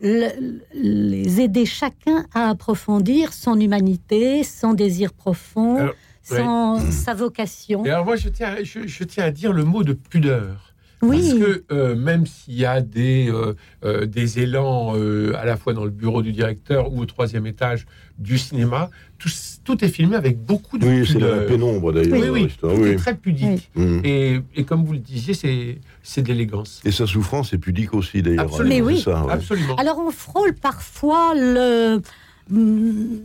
le- 0.01 0.61
les 0.73 1.41
aider 1.41 1.65
chacun 1.65 2.25
à 2.33 2.49
approfondir 2.49 3.33
son 3.33 3.59
humanité, 3.59 4.43
son 4.43 4.73
désir 4.73 5.13
profond, 5.13 5.77
Alors- 5.77 5.93
son, 6.23 6.91
sa 6.91 7.13
vocation. 7.13 7.85
Et 7.85 7.89
alors 7.89 8.05
moi, 8.05 8.15
je 8.15 8.29
tiens, 8.29 8.55
je, 8.63 8.85
je 8.87 9.03
tiens 9.03 9.25
à 9.25 9.31
dire 9.31 9.51
le 9.53 9.63
mot 9.63 9.83
de 9.83 9.93
pudeur. 9.93 10.68
Parce 10.99 11.33
que 11.33 11.63
euh, 11.71 11.95
même 11.95 12.25
s'il 12.25 12.55
y 12.55 12.65
a 12.65 12.81
des, 12.81 13.29
euh, 13.29 13.53
euh, 13.85 14.05
des 14.05 14.39
élans 14.39 14.95
euh, 14.97 15.33
à 15.37 15.45
la 15.45 15.55
fois 15.55 15.73
dans 15.73 15.85
le 15.85 15.91
bureau 15.91 16.21
du 16.21 16.33
directeur 16.33 16.91
ou 16.91 16.99
au 17.01 17.05
troisième 17.05 17.47
étage 17.47 17.85
du 18.17 18.37
cinéma, 18.37 18.89
tout, 19.17 19.29
tout 19.63 19.83
est 19.85 19.87
filmé 19.87 20.17
avec 20.17 20.37
beaucoup 20.43 20.77
de 20.77 20.85
Oui, 20.85 21.07
c'est 21.07 21.19
la 21.19 21.27
pudeur. 21.27 21.45
pénombre 21.47 21.93
d'ailleurs. 21.93 22.19
Oui, 22.33 22.49
oui, 22.63 22.95
très 22.97 23.15
pudique. 23.15 23.69
Mm. 23.75 24.01
Et, 24.03 24.41
et 24.55 24.63
comme 24.65 24.83
vous 24.83 24.91
le 24.93 24.99
disiez, 24.99 25.33
c'est 25.33 26.27
l'élégance. 26.27 26.81
Et 26.83 26.91
sa 26.91 27.07
souffrance 27.07 27.53
est 27.53 27.57
pudique 27.59 27.93
aussi 27.93 28.21
d'ailleurs. 28.21 28.45
Absolument. 28.45 28.75
Mais 28.75 28.81
oui. 28.81 28.97
C'est 28.97 29.11
ça, 29.11 29.23
ouais. 29.23 29.31
Absolument. 29.33 29.75
alors 29.77 29.99
on 29.99 30.11
frôle 30.11 30.53
parfois 30.53 31.33
le, 31.35 32.01
mm, 32.49 33.19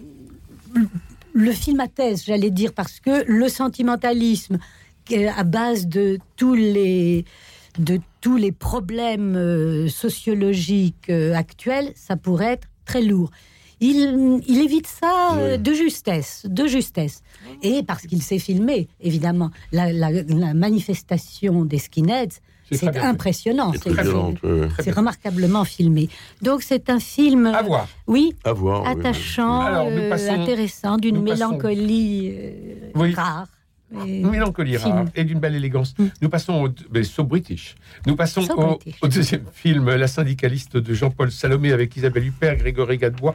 le 1.33 1.50
film 1.52 1.81
à 1.81 1.88
thèse, 1.88 2.25
j'allais 2.25 2.50
dire, 2.50 2.73
parce 2.73 3.00
que 3.00 3.25
le 3.26 3.49
sentimentalisme 3.49 4.59
qui 5.04 5.14
est 5.16 5.28
à 5.28 5.43
base 5.43 5.87
de 5.87 6.19
tous 6.37 6.54
les 6.54 7.25
de 7.78 7.99
tous 8.21 8.37
les 8.37 8.52
problèmes 8.52 9.37
euh, 9.37 9.88
sociologiques 9.88 11.11
euh, 11.11 11.35
actuels, 11.35 11.93
ça 11.95 12.16
pourrait 12.16 12.52
être 12.52 12.69
très 12.85 13.02
lourd. 13.02 13.31
Il, 13.81 14.40
il 14.47 14.59
évite 14.62 14.87
ça 14.87 15.33
euh, 15.37 15.57
Oui. 15.57 15.59
de 15.62 15.73
justesse, 15.75 16.47
de 16.49 16.66
justesse. 16.66 17.23
Et 17.62 17.83
parce 17.83 18.02
qu'il 18.07 18.23
s'est 18.23 18.38
filmé, 18.38 18.88
évidemment, 19.00 19.50
la, 19.73 19.93
la- 19.93 20.11
la 20.23 20.54
manifestation 20.54 21.64
des 21.64 21.78
skinheads, 21.78 22.38
C'est 22.71 22.97
impressionnant. 22.97 23.73
C'est 24.81 24.90
remarquablement 24.93 25.64
filmé. 25.64 26.09
Donc 26.40 26.62
c'est 26.62 26.88
un 26.88 26.99
film, 27.00 27.47
À 27.47 27.62
voir. 27.62 27.88
oui, 28.07 28.33
À 28.45 28.52
voir. 28.52 28.85
oui. 28.85 28.88
attachant, 29.00 29.61
Alors, 29.61 29.88
euh, 29.90 30.12
intéressant, 30.31 30.97
d'une 30.97 31.21
mélancolie 31.21 32.31
euh, 32.33 32.90
Oui. 32.95 33.12
rare. 33.12 33.49
Et- 34.06 34.22
mélancolie 34.24 34.76
film. 34.78 34.92
rare 34.92 35.04
et 35.14 35.24
d'une 35.24 35.38
belle 35.40 35.54
élégance. 35.54 35.94
Mm. 35.98 36.04
Nous 36.22 36.28
passons 36.28 36.64
au 36.64 36.68
mais 36.92 37.02
so 37.04 37.24
british. 37.24 37.74
Nous 38.06 38.16
passons 38.16 38.42
So 38.42 38.54
au, 38.54 38.66
British. 38.76 38.96
au 39.02 39.08
deuxième 39.08 39.44
film, 39.52 39.94
La 39.94 40.06
syndicaliste 40.08 40.76
de 40.76 40.94
Jean-Paul 40.94 41.30
Salomé 41.30 41.72
avec 41.72 41.96
Isabelle 41.96 42.26
Huppert, 42.26 42.56
Grégory 42.56 42.98
Gadebois, 42.98 43.34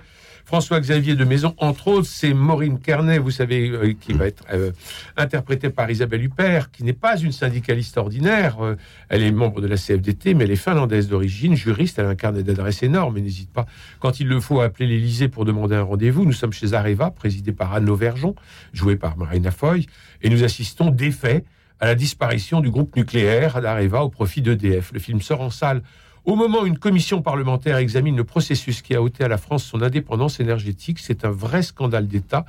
François-Xavier 0.50 1.16
de 1.16 1.26
Maison. 1.26 1.54
Entre 1.58 1.90
autres, 1.90 2.08
c'est 2.08 2.34
Maureen 2.34 2.80
Carnet, 2.80 3.20
vous 3.20 3.30
savez, 3.30 3.70
euh, 3.70 3.94
qui 3.94 4.14
va 4.14 4.26
être 4.26 4.44
euh, 4.52 4.72
interprétée 5.16 5.70
par 5.70 5.92
Isabelle 5.92 6.24
Huppert, 6.24 6.72
qui 6.72 6.84
n'est 6.84 6.92
pas 6.92 7.20
une 7.20 7.32
syndicaliste 7.32 8.00
ordinaire. 8.00 8.58
Euh, 8.60 8.76
elle 9.10 9.22
est 9.22 9.32
membre 9.32 9.62
de 9.62 9.68
la 9.68 9.78
CFDT, 9.78 10.34
mais 10.34 10.46
elle 10.46 10.52
est 10.52 10.56
finlandaise 10.56 11.08
d'origine, 11.08 11.56
juriste. 11.56 12.00
Elle 12.00 12.08
a 12.08 12.10
un 12.10 12.16
carnet 12.16 12.42
d'adresses 12.42 12.82
énorme 12.82 13.20
et 13.20 13.22
n'hésite 13.22 13.52
pas, 13.52 13.68
quand 14.00 14.20
il 14.20 14.28
le 14.28 14.40
faut, 14.40 14.60
à 14.60 14.66
appeler 14.66 14.88
l'Élysée 14.88 15.28
pour 15.28 15.46
demander 15.46 15.76
un 15.76 15.84
rendez-vous. 15.84 16.26
Nous 16.26 16.34
sommes 16.34 16.52
chez 16.52 16.74
Areva, 16.74 17.12
présidé 17.12 17.52
par 17.52 17.72
Anne 17.76 17.86
Lauvergeon, 17.86 18.34
jouée 18.74 18.96
par 18.96 19.18
Marina 19.18 19.52
Foy, 19.52 19.86
et 20.24 20.32
nous 20.32 20.44
assistons 20.44 20.90
d'effet 20.90 21.44
à 21.80 21.86
la 21.86 21.94
disparition 21.94 22.60
du 22.60 22.72
groupe 22.72 22.96
nucléaire 22.96 23.62
d'Areva 23.62 24.04
au 24.04 24.10
profit 24.10 24.42
d'EDF. 24.42 24.94
Le 24.94 25.00
film 25.00 25.22
sort 25.22 25.42
en 25.42 25.52
salle 25.52 25.84
au 26.26 26.36
moment 26.36 26.62
où 26.62 26.66
une 26.66 26.78
commission 26.78 27.22
parlementaire 27.22 27.78
examine 27.78 28.16
le 28.16 28.24
processus 28.24 28.82
qui 28.82 28.96
a 28.96 29.02
ôté 29.02 29.24
à 29.24 29.28
la 29.28 29.38
France 29.38 29.64
son 29.64 29.82
indépendance 29.82 30.40
énergétique. 30.40 31.00
C'est 31.00 31.26
un 31.26 31.32
vrai 31.32 31.62
scandale 31.62 32.08
d'État. 32.08 32.46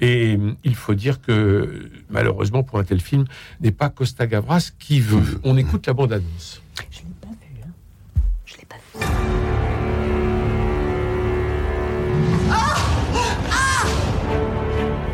Et 0.00 0.36
euh, 0.36 0.52
il 0.64 0.74
faut 0.74 0.94
dire 0.94 1.20
que, 1.20 1.90
malheureusement, 2.10 2.62
pour 2.62 2.78
un 2.78 2.84
tel 2.84 3.00
film, 3.00 3.24
n'est 3.60 3.72
pas 3.72 3.88
Costa 3.88 4.26
Gavras 4.26 4.70
qui 4.78 5.00
veut. 5.00 5.40
On 5.44 5.56
écoute 5.56 5.86
la 5.86 5.92
bande-annonce. 5.92 6.62
Je 6.90 6.98
l'ai 6.98 7.04
pas 7.20 7.28
vu. 7.28 7.62
Hein. 7.64 7.70
Je 8.44 8.56
l'ai 8.56 8.64
pas 8.64 8.76
vu. 8.76 9.04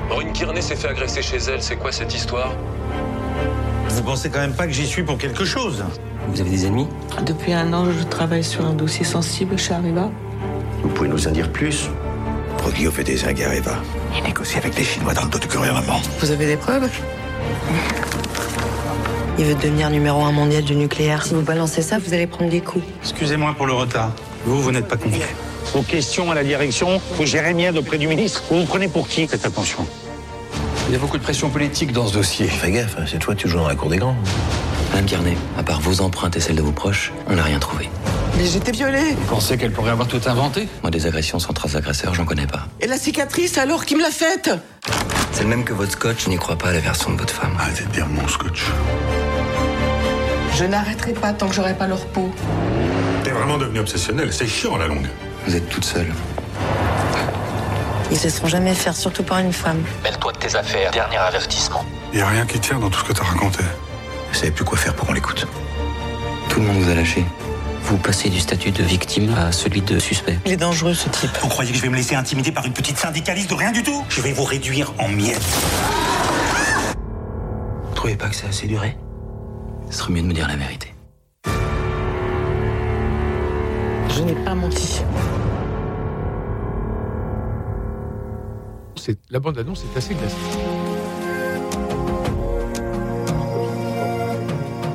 Maureen 0.09 0.33
Kearney 0.33 0.63
s'est 0.63 0.77
fait 0.77 0.89
agresser 0.89 1.23
chez 1.23 1.39
elle, 1.39 1.63
c'est 1.63 1.77
quoi 1.77 1.91
cette 1.91 2.15
histoire? 2.15 2.53
Vous 3.95 4.03
pensez 4.03 4.29
quand 4.29 4.41
même 4.41 4.55
pas 4.55 4.67
que 4.67 4.73
j'y 4.73 4.87
suis 4.87 5.05
pour 5.05 5.17
quelque 5.19 5.45
chose 5.45 5.85
Vous 6.29 6.41
avez 6.41 6.51
des 6.51 6.67
ennemis 6.67 6.89
Depuis 7.25 7.53
un 7.53 7.73
an, 7.73 7.87
je 7.97 8.03
travaille 8.05 8.43
sur 8.43 8.65
un 8.67 8.73
dossier 8.73 9.05
sensible 9.05 9.57
chez 9.57 9.73
Arriva. 9.73 10.11
Vous 10.83 10.89
pouvez 10.89 11.09
nous 11.09 11.29
en 11.29 11.31
dire 11.31 11.51
plus? 11.53 11.89
Proglio 12.59 12.91
fait 12.91 13.05
des 13.05 13.19
zingues 13.19 13.43
à 13.43 13.55
Eva. 13.55 13.77
Il 14.17 14.25
négocie 14.25 14.59
avec 14.59 14.77
les 14.77 14.83
Chinois 14.85 15.15
dans 15.15 15.23
le 15.23 15.29
dos 15.29 15.39
du 15.39 15.47
gouvernement. 15.47 16.01
Vous 16.19 16.31
avez 16.31 16.47
des 16.47 16.57
preuves? 16.57 16.89
Il 19.39 19.45
veut 19.45 19.55
devenir 19.55 19.91
numéro 19.91 20.23
un 20.25 20.33
mondial 20.33 20.65
du 20.65 20.75
nucléaire. 20.75 21.25
Si 21.25 21.35
vous 21.35 21.43
balancez 21.43 21.83
ça, 21.83 21.99
vous 21.99 22.13
allez 22.13 22.27
prendre 22.27 22.51
des 22.51 22.61
coups. 22.61 22.85
Excusez-moi 23.03 23.55
pour 23.57 23.67
le 23.67 23.75
retard. 23.75 24.11
Vous, 24.45 24.61
vous 24.61 24.73
n'êtes 24.73 24.89
pas 24.89 24.97
convié. 24.97 25.23
Vos 25.73 25.83
questions 25.83 26.31
à 26.33 26.35
la 26.35 26.43
direction, 26.43 27.01
vous 27.17 27.27
gérez 27.27 27.55
bien 27.55 27.75
auprès 27.77 27.99
du 27.99 28.09
ministre. 28.09 28.43
Vous 28.51 28.61
vous 28.61 28.67
prenez 28.67 28.89
pour 28.89 29.07
qui? 29.07 29.27
Faites 29.29 29.47
attention. 29.47 29.87
Il 30.89 30.93
y 30.93 30.97
a 30.97 30.99
beaucoup 30.99 31.17
de 31.19 31.23
pression 31.23 31.49
politique 31.51 31.93
dans 31.93 32.07
ce 32.07 32.13
dossier. 32.13 32.47
Fais 32.47 32.71
gaffe, 32.71 32.97
hein, 32.99 33.05
c'est 33.11 33.19
toi 33.19 33.35
tu 33.35 33.49
joues 33.49 33.59
dans 33.59 33.69
la 33.69 33.75
cour 33.75 33.89
des 33.89 33.97
grands. 33.97 34.17
Madame 34.91 35.07
Carnet, 35.07 35.37
à 35.59 35.63
part 35.63 35.81
vos 35.81 36.01
empreintes 36.03 36.37
et 36.37 36.41
celles 36.41 36.57
de 36.57 36.63
vos 36.63 36.73
proches, 36.73 37.13
on 37.27 37.35
n'a 37.35 37.43
rien 37.43 37.59
trouvé. 37.59 37.89
Mais 38.37 38.47
j'étais 38.47 38.73
violée. 38.73 39.13
Vous 39.17 39.27
pensez 39.27 39.57
qu'elle 39.57 39.73
pourrait 39.73 39.91
avoir 39.91 40.07
tout 40.07 40.21
inventé? 40.27 40.69
Moi, 40.83 40.91
des 40.91 41.07
agressions 41.07 41.39
sans 41.39 41.53
trace 41.53 41.73
d'agresseur, 41.73 42.15
j'en 42.15 42.25
connais 42.25 42.47
pas. 42.47 42.67
Et 42.81 42.87
la 42.87 42.99
cicatrice 42.99 43.59
alors 43.59 43.87
qui 43.87 43.97
me 43.97 44.03
l'a 44.03 44.11
faite? 44.11 44.51
C'est 45.33 45.43
le 45.43 45.49
même 45.49 45.65
que 45.65 45.73
votre 45.73 45.93
scotch, 45.93 46.25
je 46.25 46.29
n'y 46.29 46.37
crois 46.37 46.57
pas 46.57 46.69
à 46.69 46.73
la 46.73 46.81
version 46.81 47.13
de 47.13 47.19
votre 47.19 47.35
femme. 47.35 47.57
Arrêtez 47.59 47.85
de 47.85 47.91
dire 47.91 48.07
mon 48.07 48.29
scotch. 48.29 48.65
Je 50.55 50.65
n'arrêterai 50.65 51.13
pas 51.15 51.33
tant 51.33 51.49
que 51.49 51.55
j'aurai 51.55 51.75
pas 51.75 51.89
leur 51.89 52.05
peau. 52.07 52.31
T'es 53.25 53.31
vraiment 53.31 53.59
devenu 53.59 53.81
obsessionnel, 53.81 54.33
c'est 54.33 54.47
chiant 54.47 54.77
à 54.77 54.79
la 54.79 54.87
longue. 54.87 55.09
Vous 55.47 55.57
êtes 55.57 55.69
toute 55.69 55.85
seule. 55.85 56.13
Ils 58.11 58.19
se 58.19 58.29
seront 58.29 58.49
jamais 58.49 58.75
faire, 58.75 58.95
surtout 58.95 59.23
par 59.23 59.39
une 59.39 59.53
femme. 59.53 59.83
Mêle-toi 60.03 60.33
de 60.33 60.39
tes 60.39 60.55
affaires, 60.55 60.91
dernier 60.91 61.17
avertissement. 61.17 61.85
Y 62.13 62.21
a 62.21 62.29
rien 62.29 62.47
qui 62.47 62.61
tient 62.61 62.79
dans 62.79 62.91
tout 62.91 63.01
ce 63.01 63.05
que 63.05 63.13
t'as 63.13 63.25
raconté. 63.25 63.65
Vous 64.29 64.35
savez 64.35 64.53
plus 64.53 64.65
quoi 64.65 64.79
faire 64.79 64.95
pour 64.95 65.07
qu'on 65.07 65.15
l'écoute. 65.15 65.47
Tout 66.49 66.61
le 66.61 66.67
monde 66.67 66.77
vous 66.79 66.91
a 66.91 66.95
lâché. 66.95 67.25
Vous 67.83 67.99
passez 67.99 68.31
du 68.31 68.41
statut 68.41 68.71
de 68.71 68.83
victime 68.83 69.35
à 69.35 69.53
celui 69.53 69.83
de 69.83 69.99
suspect. 69.99 70.39
Il 70.47 70.53
est 70.53 70.57
dangereux 70.57 70.95
ce 70.95 71.09
type. 71.09 71.31
Vous 71.43 71.49
croyez 71.49 71.73
que 71.73 71.77
je 71.77 71.83
vais 71.83 71.89
me 71.89 71.97
laisser 71.97 72.15
intimider 72.15 72.53
par 72.53 72.65
une 72.65 72.73
petite 72.73 72.99
syndicaliste 72.99 73.51
de 73.51 73.55
rien 73.55 73.73
du 73.73 73.83
tout? 73.83 74.05
Je 74.09 74.21
vais 74.21 74.33
vous 74.33 74.45
réduire 74.45 74.93
en 74.99 75.09
miettes. 75.09 75.43
Vous 77.89 77.95
trouvez 77.95 78.17
pas 78.17 78.29
que 78.29 78.37
c'est 78.37 78.47
assez 78.47 78.67
duré? 78.67 78.97
Ce 79.91 79.99
serait 79.99 80.13
mieux 80.13 80.23
de 80.23 80.27
me 80.27 80.33
dire 80.33 80.49
la 80.49 80.57
vérité. 80.57 80.95
Je 84.09 84.23
n'ai 84.23 84.35
pas 84.45 84.55
menti. 84.55 85.03
La 89.31 89.41
bande-annonce 89.41 89.85
est 89.85 89.97
assez 89.99 90.15
glaçante. 90.15 90.41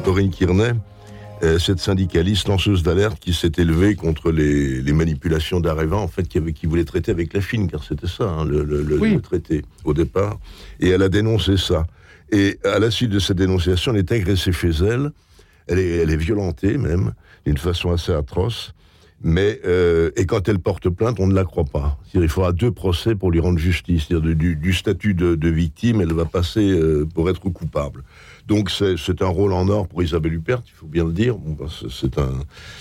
Corinne 0.03 0.31
Kearney, 0.31 0.71
euh, 1.43 1.59
cette 1.59 1.79
syndicaliste 1.79 2.47
lanceuse 2.47 2.83
d'alerte 2.83 3.19
qui 3.19 3.33
s'est 3.33 3.51
élevée 3.57 3.95
contre 3.95 4.31
les, 4.31 4.81
les 4.81 4.93
manipulations 4.93 5.59
d'Areva, 5.59 5.97
en 5.97 6.07
fait, 6.07 6.23
qui, 6.27 6.37
avait, 6.37 6.53
qui 6.53 6.65
voulait 6.65 6.85
traiter 6.85 7.11
avec 7.11 7.33
la 7.33 7.41
Chine, 7.41 7.69
car 7.69 7.83
c'était 7.83 8.07
ça, 8.07 8.23
hein, 8.23 8.45
le, 8.45 8.63
le- 8.63 8.81
le- 8.81 8.97
Oui. 8.99 9.13
le 9.13 9.21
traité 9.21 9.63
au 9.83 9.93
départ. 9.93 10.39
Et 10.79 10.89
elle 10.89 11.03
a 11.03 11.09
dénoncé 11.09 11.57
ça. 11.57 11.85
Et 12.31 12.59
à 12.63 12.79
la 12.79 12.91
suite 12.91 13.09
de 13.11 13.19
cette 13.19 13.37
dénonciation, 13.37 13.91
elle 13.93 13.99
est 13.99 14.11
agressée 14.11 14.51
chez 14.51 14.69
elle. 14.69 15.11
Elle 15.67 15.79
est, 15.79 15.97
elle 15.97 16.09
est 16.09 16.17
violentée 16.17 16.77
même, 16.77 17.13
d'une 17.45 17.57
façon 17.57 17.91
assez 17.91 18.11
atroce. 18.11 18.73
Mais 19.21 19.59
euh, 19.65 20.11
et 20.15 20.25
quand 20.25 20.47
elle 20.47 20.59
porte 20.59 20.87
plainte, 20.89 21.19
on 21.19 21.27
ne 21.27 21.33
la 21.35 21.43
croit 21.43 21.65
pas. 21.65 21.97
Il 22.13 22.29
faudra 22.29 22.53
deux 22.53 22.71
procès 22.71 23.15
pour 23.15 23.31
lui 23.31 23.39
rendre 23.41 23.59
justice. 23.59 24.07
Du, 24.09 24.55
du 24.55 24.73
statut 24.73 25.13
de, 25.13 25.35
de 25.35 25.49
victime, 25.49 25.99
elle 25.99 26.13
va 26.13 26.23
passer 26.25 26.69
euh, 26.69 27.05
pour 27.13 27.29
être 27.29 27.41
coupable. 27.49 28.03
Donc 28.47 28.71
c'est 28.71 29.21
un 29.21 29.27
rôle 29.27 29.51
en 29.53 29.67
or 29.67 29.87
pour 29.87 30.01
Isabelle 30.01 30.33
Huppert, 30.33 30.61
il 30.65 30.71
faut 30.71 30.87
bien 30.87 31.03
le 31.05 31.11
dire. 31.11 31.35
Bon, 31.35 31.55
ben, 31.59 31.67
c'est- 31.89 32.17
un 32.17 32.31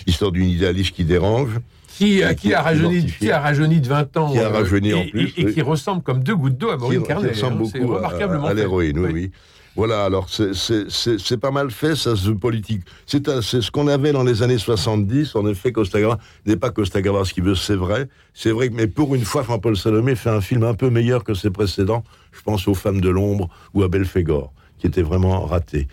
histoire 0.06 0.30
d'une 0.32 0.48
idéaliste 0.48 0.94
qui 0.94 1.04
dérange. 1.04 1.58
Qui, 1.88 2.20
Qui- 2.30 2.34
qui, 2.36 2.54
a 2.54 2.62
rajeuni, 2.62 2.94
mortifié. 2.94 3.26
qui 3.26 3.32
a 3.32 3.40
rajeuni 3.40 3.80
de 3.80 3.88
20 3.88 4.16
ans. 4.16 4.30
Qui 4.30 4.38
a 4.38 4.42
euh, 4.46 4.48
rajeuni 4.50 4.94
en 4.94 4.98
et- 5.02 5.10
plus, 5.10 5.32
Et, 5.36 5.40
et 5.40 5.44
oui. 5.46 5.52
qui 5.54 5.62
ressemble 5.62 6.02
comme 6.02 6.22
deux 6.22 6.36
gouttes 6.36 6.56
d'eau 6.56 6.70
à 6.70 6.76
Maureen 6.76 6.98
qui, 7.00 7.02
qui 7.02 7.08
Carnet. 7.08 7.30
ressemble 7.30 7.62
hein. 7.64 7.68
C'est 7.72 7.80
beaucoup 7.80 7.94
à, 7.94 7.96
remarquablement 7.96 8.46
à 8.46 8.50
fait. 8.50 8.54
l'héroïne, 8.54 8.98
oui, 9.00 9.10
Oui. 9.12 9.30
Voilà, 9.78 10.04
alors 10.04 10.28
c'est- 10.28 11.36
pas 11.36 11.52
mal 11.52 11.70
fait, 11.70 11.94
ça, 11.94 12.16
ce 12.16 12.30
politique. 12.30 12.82
C'est 13.06 13.22
ce 13.62 13.70
qu'on 13.70 13.86
avait 13.86 14.10
dans 14.10 14.24
les 14.24 14.42
années 14.42 14.58
70, 14.58 15.36
en 15.36 15.46
effet, 15.46 15.70
Costa 15.70 16.00
n'est 16.46 16.56
pas 16.56 16.70
Costa 16.70 17.00
Gavras 17.00 17.30
qui 17.32 17.40
veut, 17.40 17.54
c'est 17.54 17.76
vrai. 17.76 18.08
C'est 18.34 18.50
vrai, 18.50 18.70
mais 18.72 18.88
pour 18.88 19.14
une 19.14 19.24
fois, 19.24 19.44
Jean-Paul 19.44 19.76
Salomé 19.76 20.16
fait 20.16 20.30
un 20.30 20.40
film 20.40 20.64
un 20.64 20.74
peu 20.74 20.90
meilleur 20.90 21.22
que 21.22 21.32
ses 21.32 21.50
précédents. 21.50 22.02
Je 22.32 22.42
pense 22.42 22.66
aux 22.66 22.74
Femmes 22.74 23.00
de 23.00 23.08
l'ombre 23.08 23.50
ou 23.72 23.84
à 23.84 23.88
Belphégor 23.88 24.52
qui 24.80 24.88
était 24.88 25.02
vraiment 25.02 25.44
raté. 25.46 25.86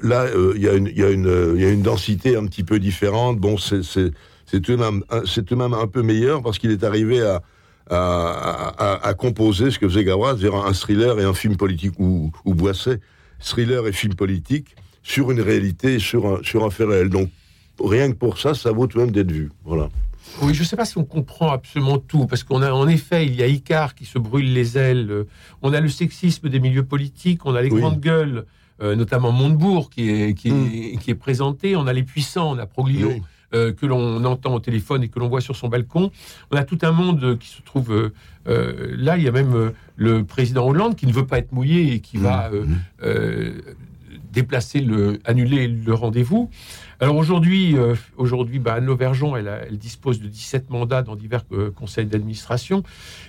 Là, 0.00 0.28
il 0.54 0.62
y, 0.62 0.68
a 0.68 0.72
une- 1.10 1.82
densité 1.82 2.36
un 2.36 2.46
petit 2.46 2.64
peu 2.64 2.78
différente. 2.78 3.38
Bon, 3.38 3.58
c'est 3.58 3.82
tout, 4.62 4.76
même- 4.78 5.02
de 5.10 5.54
même 5.54 5.74
un 5.74 5.86
peu 5.86 6.00
meilleur 6.00 6.42
parce 6.42 6.58
qu'il 6.58 6.70
est 6.70 6.84
arrivé 6.84 7.20
à, 7.90 9.14
composer 9.18 9.70
ce 9.70 9.78
que 9.78 9.86
faisait 9.86 10.04
Gavras, 10.04 10.38
c'est-à-dire 10.38 10.54
un 10.54 10.72
thriller 10.72 11.20
et 11.20 11.24
un 11.24 11.34
film 11.34 11.58
politique, 11.58 11.92
ou, 11.98 12.32
ou 12.46 12.54
Boisset, 12.54 12.98
thriller 13.40 13.86
et 13.86 13.92
film 13.92 14.14
politique, 14.14 14.76
sur 15.02 15.30
une 15.30 15.40
réalité, 15.40 15.98
sur 15.98 16.26
un, 16.26 16.42
sur 16.42 16.64
un 16.64 16.70
fait 16.70 16.84
réel. 16.84 17.08
Donc, 17.10 17.30
rien 17.82 18.10
que 18.10 18.16
pour 18.16 18.38
ça, 18.38 18.54
ça 18.54 18.72
vaut 18.72 18.86
tout 18.86 18.98
de 18.98 19.04
même 19.04 19.12
d'être 19.12 19.30
vu. 19.30 19.50
Voilà. 19.64 19.88
Oui, 20.42 20.52
je 20.54 20.62
ne 20.62 20.66
sais 20.66 20.76
pas 20.76 20.84
si 20.84 20.98
on 20.98 21.04
comprend 21.04 21.50
absolument 21.52 21.98
tout, 21.98 22.26
parce 22.26 22.42
qu'on 22.42 22.60
a 22.62 22.72
en 22.72 22.88
effet, 22.88 23.24
il 23.26 23.34
y 23.36 23.42
a 23.42 23.46
Icar 23.46 23.94
qui 23.94 24.04
se 24.04 24.18
brûle 24.18 24.52
les 24.52 24.76
ailes, 24.76 25.24
on 25.62 25.72
a 25.72 25.80
le 25.80 25.88
sexisme 25.88 26.48
des 26.48 26.58
milieux 26.58 26.84
politiques, 26.84 27.46
on 27.46 27.54
a 27.54 27.62
les 27.62 27.70
Oui. 27.70 27.80
grandes 27.80 28.00
gueules, 28.00 28.44
euh, 28.82 28.96
notamment 28.96 29.30
Montebourg 29.32 29.88
qui 29.88 30.10
est, 30.10 30.34
qui, 30.34 30.48
est, 30.48 30.52
Mm. 30.52 30.98
qui 30.98 31.10
est 31.12 31.14
présenté, 31.14 31.76
on 31.76 31.86
a 31.86 31.92
les 31.92 32.02
puissants, 32.02 32.50
on 32.52 32.58
a 32.58 32.66
Proglio. 32.66 33.08
Oui. 33.10 33.22
Euh, 33.54 33.72
que 33.72 33.86
l'on 33.86 34.24
entend 34.24 34.54
au 34.54 34.60
téléphone 34.60 35.02
et 35.02 35.08
que 35.08 35.18
l'on 35.18 35.28
voit 35.28 35.40
sur 35.40 35.56
son 35.56 35.68
balcon. 35.68 36.10
On 36.50 36.56
a 36.56 36.64
tout 36.64 36.78
un 36.82 36.92
monde 36.92 37.38
qui 37.38 37.48
se 37.48 37.62
trouve 37.62 37.92
euh, 37.92 38.12
euh, 38.48 38.94
là. 38.98 39.16
Il 39.16 39.24
y 39.24 39.28
a 39.28 39.32
même 39.32 39.72
le 39.96 40.24
président 40.24 40.66
Hollande 40.66 40.96
qui 40.96 41.06
ne 41.06 41.12
veut 41.12 41.26
pas 41.26 41.38
être 41.38 41.52
mouillé 41.52 41.92
et 41.94 42.00
qui 42.00 42.18
Mm. 42.18 42.22
va 42.22 42.50
euh, 43.02 43.52
déplacer 44.32 44.80
le, 44.80 45.18
annuler 45.24 45.68
le 45.68 45.94
rendez-vous. 45.94 46.50
Alors 46.98 47.16
aujourd'hui, 47.16 47.76
euh, 47.76 47.94
bah, 48.58 48.74
Anne 48.74 48.86
Lauvergeon, 48.86 49.36
elle, 49.36 49.66
elle 49.68 49.76
dispose 49.76 50.18
de 50.18 50.28
17 50.28 50.70
mandats 50.70 51.02
dans 51.02 51.14
divers 51.14 51.44
euh, 51.52 51.70
conseils 51.70 52.06
d'administration 52.06 52.82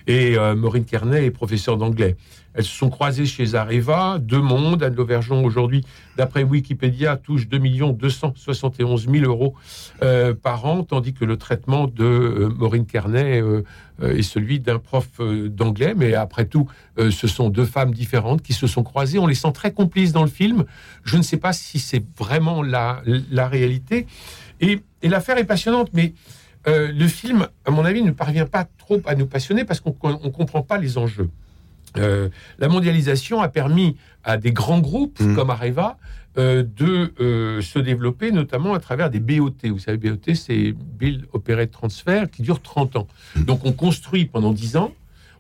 et 0.08 0.38
euh, 0.38 0.56
Maureen 0.56 0.86
Kernet 0.86 1.26
est 1.26 1.32
professeure 1.32 1.76
d'anglais. 1.76 2.16
Elles 2.54 2.64
se 2.64 2.76
sont 2.76 2.90
croisées 2.90 3.26
chez 3.26 3.56
Areva, 3.56 4.20
deux 4.20 4.40
mondes. 4.40 4.84
Anne 4.84 4.96
Lauvergeon, 4.96 5.44
aujourd'hui, 5.44 5.84
d'après 6.16 6.44
Wikipédia, 6.44 7.18
touche 7.18 7.50
2 7.50 7.60
271 7.60 9.10
000 9.12 9.26
euros 9.26 9.54
euh, 10.02 10.34
par 10.34 10.66
an, 10.66 10.84
tandis 10.84 11.14
que 11.14 11.26
le 11.26 11.36
traitement 11.36 11.88
de 11.88 12.50
Maureen 12.58 12.86
Kernet 12.86 13.44
euh, 14.02 14.16
est 14.16 14.22
celui 14.24 14.60
d'un 14.60 14.80
prof 14.80 15.08
euh, 15.20 15.50
d'anglais. 15.50 15.94
Mais 15.96 16.14
après 16.14 16.46
tout, 16.46 16.68
euh, 17.00 17.12
ce 17.12 17.28
sont 17.28 17.50
deux 17.50 17.66
femmes 17.66 17.94
différentes 17.94 18.42
qui 18.42 18.54
se 18.54 18.68
sont 18.68 18.84
croisées. 18.84 19.20
On 19.20 19.28
les 19.28 19.36
sent 19.36 19.52
très 19.54 19.72
complices 19.72 20.12
dans 20.12 20.24
le 20.24 20.30
film. 20.30 20.66
Je 21.04 21.18
ne 21.18 21.22
sais 21.24 21.38
pas 21.38 21.54
si 21.54 21.80
c'est 21.80 22.04
vraiment 22.18 22.62
la, 22.64 23.02
la 23.32 23.48
réalité. 23.48 24.08
Et, 24.62 24.80
et 25.02 25.10
l'affaire 25.10 25.38
est 25.38 25.44
passionnante, 25.46 25.90
mais 25.94 26.14
euh, 26.68 26.92
le 26.92 27.08
film, 27.08 27.48
à 27.66 27.72
mon 27.72 27.86
avis, 27.86 28.02
ne 28.02 28.12
parvient 28.12 28.46
pas 28.46 28.68
trop 28.78 29.02
à 29.06 29.16
nous 29.16 29.28
passionner 29.28 29.64
parce 29.66 29.80
qu'on 29.80 29.96
ne 30.10 30.30
comprend 30.30 30.62
pas 30.64 30.78
les 30.78 30.98
enjeux. 30.98 31.30
Euh, 31.98 32.30
la 32.60 32.68
mondialisation 32.68 33.42
a 33.42 33.48
permis 33.48 33.96
à 34.24 34.38
des 34.38 34.52
grands 34.52 34.80
groupes 34.80 35.20
Mm. 35.20 35.36
comme 35.36 35.50
Areva 35.50 35.98
euh, 36.38 36.64
de 36.64 37.14
euh, 37.20 37.62
se 37.62 37.80
développer, 37.80 38.32
notamment 38.32 38.74
à 38.74 38.80
travers 38.80 39.10
des 39.10 39.20
BOT. 39.20 39.56
Vous 39.64 39.80
savez, 39.80 39.98
BOT, 39.98 40.36
c'est 40.36 40.72
Build, 40.74 41.26
Operate, 41.34 41.72
Transfer, 41.72 42.30
qui 42.30 42.44
dure 42.44 42.62
30 42.62 42.96
ans. 42.96 43.08
Donc 43.36 43.66
on 43.66 43.72
construit 43.72 44.26
pendant 44.26 44.54
10 44.54 44.78
ans, 44.78 44.94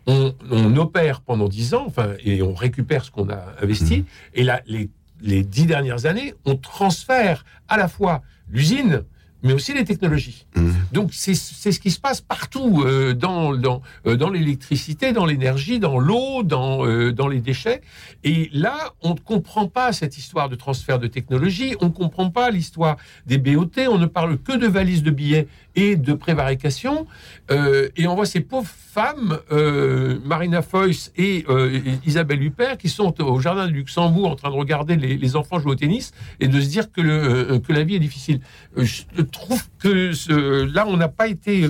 on, 0.07 0.33
on 0.49 0.75
opère 0.77 1.21
pendant 1.21 1.47
10 1.49 1.73
ans, 1.75 1.83
enfin, 1.85 2.13
et 2.23 2.41
on 2.41 2.53
récupère 2.53 3.05
ce 3.05 3.11
qu'on 3.11 3.29
a 3.29 3.43
investi. 3.61 4.05
Et 4.33 4.43
là, 4.43 4.61
les, 4.65 4.89
les 5.21 5.43
10 5.43 5.65
dernières 5.67 6.05
années, 6.05 6.33
on 6.45 6.55
transfère 6.55 7.45
à 7.67 7.77
la 7.77 7.87
fois 7.87 8.21
l'usine, 8.49 9.03
mais 9.43 9.53
aussi 9.53 9.73
les 9.73 9.85
technologies. 9.85 10.45
Mmh. 10.55 10.71
Donc 10.91 11.11
c'est 11.13 11.35
ce 11.35 11.79
qui 11.79 11.91
se 11.91 11.99
passe 11.99 12.21
partout 12.21 12.83
euh, 12.83 13.13
dans 13.13 13.55
dans 13.55 13.81
euh, 14.05 14.15
dans 14.15 14.29
l'électricité, 14.29 15.11
dans 15.11 15.25
l'énergie, 15.25 15.79
dans 15.79 15.99
l'eau, 15.99 16.43
dans 16.43 16.85
euh, 16.85 17.11
dans 17.11 17.27
les 17.27 17.39
déchets. 17.39 17.81
Et 18.23 18.49
là, 18.51 18.93
on 19.01 19.13
ne 19.13 19.19
comprend 19.19 19.67
pas 19.67 19.93
cette 19.93 20.17
histoire 20.17 20.49
de 20.49 20.55
transfert 20.55 20.99
de 20.99 21.07
technologie. 21.07 21.75
On 21.81 21.85
ne 21.85 21.91
comprend 21.91 22.29
pas 22.29 22.49
l'histoire 22.49 22.97
des 23.25 23.37
BOT. 23.37 23.71
On 23.89 23.97
ne 23.97 24.05
parle 24.07 24.37
que 24.39 24.57
de 24.57 24.67
valises 24.67 25.03
de 25.03 25.11
billets 25.11 25.47
et 25.75 25.95
de 25.95 26.13
prévarication. 26.13 27.05
Et 27.95 28.07
on 28.07 28.15
voit 28.15 28.25
ces 28.25 28.41
pauvres 28.41 28.67
femmes, 28.67 29.37
Marina 30.25 30.63
Foïs 30.63 31.11
et 31.15 31.45
Isabelle 32.05 32.41
Huppert, 32.41 32.77
qui 32.79 32.89
sont 32.89 33.21
au 33.21 33.39
jardin 33.39 33.67
du 33.67 33.73
Luxembourg 33.73 34.31
en 34.31 34.35
train 34.35 34.49
de 34.49 34.55
regarder 34.55 34.95
les, 34.95 35.17
les 35.17 35.35
enfants 35.35 35.59
jouer 35.59 35.73
au 35.73 35.75
tennis 35.75 36.13
et 36.39 36.47
de 36.47 36.59
se 36.59 36.67
dire 36.67 36.91
que, 36.91 36.99
le, 36.99 37.59
que 37.59 37.71
la 37.71 37.83
vie 37.83 37.95
est 37.95 37.99
difficile. 37.99 38.41
Je 38.75 39.03
trouve 39.29 39.61
que 39.79 40.11
ce- 40.13 40.65
là, 40.73 40.85
on 40.87 40.97
n'a 40.97 41.07
pas 41.07 41.27
été, 41.27 41.69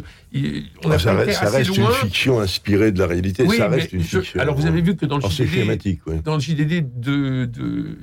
on 0.83 0.89
ça 0.99 1.13
pas 1.13 1.21
été 1.23 1.31
reste, 1.31 1.39
ça 1.39 1.45
assez 1.47 1.57
reste 1.57 1.77
loin. 1.77 1.89
une 1.89 1.95
fiction 2.07 2.39
inspirée 2.39 2.91
de 2.91 2.99
la 2.99 3.07
réalité. 3.07 3.43
Oui, 3.47 3.57
ça 3.57 3.67
reste 3.67 3.93
une 3.93 4.01
je- 4.03 4.19
fiction. 4.19 4.39
alors 4.39 4.55
vous 4.55 4.65
avez 4.65 4.81
vu 4.81 4.95
que 4.95 5.05
dans 5.05 5.17
le 5.17 5.21
Alors, 5.23 5.31
c'est 5.31 5.45
JDD, 5.45 5.99
oui. 6.07 6.15
dans 6.23 6.35
le 6.35 6.41
JDD 6.41 6.81
de, 6.99 7.45
de, 7.45 7.97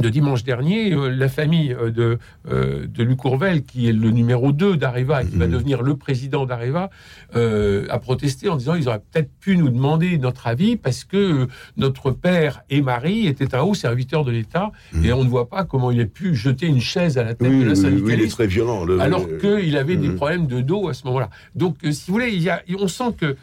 de 0.00 0.08
dimanche 0.08 0.44
dernier, 0.44 0.92
euh, 0.92 1.08
la 1.08 1.28
famille 1.28 1.72
euh, 1.72 1.90
de, 1.90 2.18
euh, 2.50 2.86
de 2.86 3.02
Luc 3.02 3.18
Courvel, 3.18 3.62
qui 3.64 3.88
est 3.88 3.92
le 3.92 4.10
numéro 4.10 4.52
2 4.52 4.76
d'Areva 4.76 5.22
et 5.22 5.26
qui 5.26 5.36
va 5.36 5.46
Mhm. 5.46 5.52
devenir 5.52 5.82
le 5.82 5.96
président 5.96 6.46
d'Areva, 6.46 6.90
euh, 7.34 7.86
a 7.90 7.98
protesté 7.98 8.48
en 8.48 8.56
disant 8.56 8.74
ils 8.74 8.88
auraient 8.88 9.02
peut-être 9.12 9.30
pu 9.40 9.56
nous 9.56 9.68
demander 9.70 10.18
notre 10.18 10.46
avis 10.46 10.76
parce 10.76 11.04
que 11.04 11.48
notre 11.76 12.10
père 12.10 12.62
et 12.70 12.80
mari 12.80 13.26
étaient 13.26 13.54
un 13.54 13.62
haut 13.62 13.74
serviteur 13.74 14.24
de 14.24 14.30
l'État 14.30 14.70
et 15.02 15.12
on 15.12 15.24
ne 15.24 15.28
voit 15.28 15.48
pas 15.48 15.64
comment 15.64 15.90
il 15.90 16.00
a 16.00 16.06
pu 16.06 16.34
jeter 16.34 16.66
une 16.66 16.80
chaise 16.80 17.18
à 17.18 17.24
la 17.24 17.34
tête. 17.34 17.48
Oui, 17.48 17.60
de 17.60 17.64
la 17.64 17.72
oui, 17.72 17.78
oui, 17.78 17.82
syndicaliste 17.82 18.18
il 18.20 18.24
est 18.24 18.28
très 18.28 18.46
violent. 18.46 18.84
le- 18.84 19.00
alors 19.00 19.26
le- 19.26 19.36
qu'il 19.38 19.76
avait 19.76 19.96
des 19.96 20.08
Mhm. 20.08 20.14
problèmes 20.16 20.46
de 20.46 20.60
dos 20.60 20.88
à 20.88 20.94
ce 20.94 21.04
moment-là. 21.06 21.30
Donc, 21.54 21.76
si 21.90 22.04
vous 22.06 22.12
voulez, 22.12 22.30
il 22.32 22.42
y 22.42 22.50
a, 22.50 22.62
on 22.78 22.88
sent 22.88 23.14
que 23.18 23.36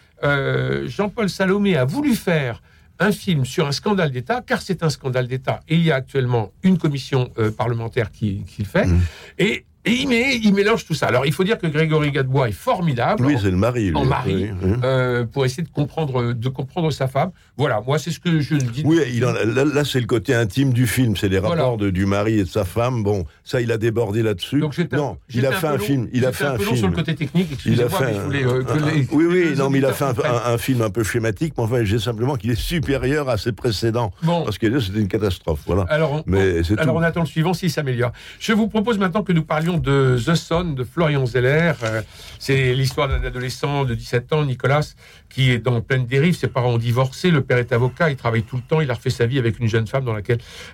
Jean-Paul 0.88 1.30
Salomé 1.30 1.76
a 1.76 1.86
voulu 1.86 2.16
faire 2.16 2.62
un 3.00 3.12
film 3.12 3.46
sur 3.46 3.68
un 3.68 3.72
scandale 3.72 4.12
d'État, 4.12 4.42
car 4.46 4.62
c'est 4.62 4.84
un 4.84 4.90
scandale 4.90 5.28
d'État, 5.28 5.62
et 5.68 5.76
il 5.76 5.84
y 5.84 5.92
a 5.92 5.96
actuellement 5.96 6.52
une 6.64 6.78
commission 6.78 7.30
euh, 7.38 7.52
parlementaire 7.52 8.12
qui, 8.12 8.44
qui 8.46 8.62
le 8.64 8.68
fait, 8.68 8.86
Mhm. 8.86 9.02
et, 9.40 9.66
et 9.86 9.92
il, 9.92 10.54
mélange 10.54 10.86
tout 10.86 10.94
ça. 10.94 11.08
Alors, 11.08 11.26
il 11.26 11.34
faut 11.34 11.44
dire 11.44 11.58
que 11.58 11.68
Grégory 11.68 12.12
Gadebois 12.12 12.50
est 12.50 12.54
formidable. 12.54 13.26
Oui, 13.26 13.36
c'est 13.42 13.52
le 13.52 13.58
mari. 13.58 13.92
en 13.94 14.06
mari, 14.06 14.50
Oui, 14.52 14.52
oui. 14.64 14.72
euh, 14.84 15.26
pour 15.26 15.46
essayer 15.46 15.64
de 15.64 15.70
comprendre, 15.70 16.34
de 16.34 16.50
comprendre 16.50 16.90
sa 16.92 17.08
femme. 17.08 17.32
Voilà, 17.58 17.82
moi, 17.86 18.00
c'est 18.00 18.12
ce 18.12 18.20
que 18.20 18.40
je 18.40 18.56
dis. 18.56 18.84
Oui, 18.86 19.00
il 19.14 19.24
en 19.26 19.36
a- 19.36 19.44
là, 19.46 19.64
là, 19.66 19.84
c'est 19.86 20.00
le 20.00 20.08
côté 20.08 20.34
intime 20.34 20.74
du 20.74 20.88
film, 20.88 21.16
c'est 21.16 21.30
les 21.30 21.40
Voilà. 21.40 21.64
rapports 21.64 21.78
de- 21.78 21.90
du 21.90 22.06
mari 22.06 22.40
et 22.40 22.44
de 22.44 22.50
sa 22.50 22.66
femme. 22.66 23.04
Bon, 23.04 23.26
ça, 23.44 23.62
il 23.62 23.72
a 23.72 23.78
débordé 23.78 24.24
là-dessus. 24.24 24.60
Donc, 24.60 24.78
Non, 24.92 25.18
il 25.34 25.46
a 25.46 25.52
fait 25.52 25.68
un 25.68 25.78
film. 25.78 26.08
Il 26.14 26.26
a 26.26 26.32
fait 26.32 26.46
un 26.46 26.58
film. 26.58 26.76
sur 26.76 26.88
le 26.88 26.94
côté 26.96 27.14
technique, 27.16 27.48
Il 27.66 27.82
a 27.82 27.86
excusez-moi, 27.86 28.00
fait 28.00 28.44
euh, 28.46 29.04
oui, 29.12 29.26
oui, 29.26 29.54
non, 29.58 29.70
mais 29.70 29.78
il 29.80 29.86
a 29.86 29.94
fait 29.94 30.06
un, 30.06 30.58
film 30.58 30.82
un 30.82 30.90
peu 30.90 31.04
schématique, 31.04 31.54
mais 31.58 31.64
enfin, 31.64 31.84
j'ai 31.84 32.00
simplement 32.00 32.36
qu'il 32.36 32.50
est 32.52 32.60
supérieur 32.60 33.30
à 33.30 33.38
ses 33.38 33.52
précédents. 33.52 34.12
Bon. 34.24 34.44
Parce 34.44 34.58
que 34.58 34.68
là, 34.68 34.80
c'était 34.82 35.00
une 35.00 35.08
catastrophe. 35.08 35.62
Voilà. 35.66 35.84
Alors, 35.90 36.12
on, 36.12 36.24
Mais 36.26 36.64
c'est 36.64 36.80
alors 36.80 36.96
tout. 36.96 37.00
on 37.00 37.04
attend 37.04 37.22
le 37.22 37.26
suivant 37.26 37.54
s'il 37.54 37.70
s'améliore. 37.72 38.12
Je 38.40 38.54
vous 38.54 38.68
propose 38.68 38.98
maintenant 38.98 39.24
que 39.24 39.32
nous 39.34 39.44
parlions 39.44 39.75
de 39.78 40.18
The 40.24 40.36
Son 40.36 40.64
de 40.66 40.84
Florian 40.84 41.26
Zeller. 41.26 41.74
Euh, 41.84 42.02
c'est 42.40 42.74
l'histoire 42.74 43.08
d'un 43.08 43.24
adolescent 43.24 43.86
de 43.86 43.96
17 43.96 44.34
ans, 44.34 44.46
Nicolas, 44.46 44.94
qui 45.30 45.52
est 45.52 45.60
dans 45.60 45.82
pleine 45.82 46.06
dérive. 46.06 46.36
Ses 46.36 46.48
parents 46.48 46.74
ont 46.74 46.78
divorcé. 46.78 47.32
Le 47.32 47.42
père 47.42 47.58
est 47.58 47.72
avocat. 47.72 48.10
Il 48.10 48.16
travaille 48.16 48.44
tout 48.44 48.56
le 48.56 48.62
temps. 48.62 48.82
Il 48.82 48.92
a 48.92 48.94
refait 48.94 49.10
sa 49.10 49.26
vie 49.26 49.40
avec 49.40 49.60
une 49.60 49.68
jeune 49.68 49.88
femme 49.88 50.08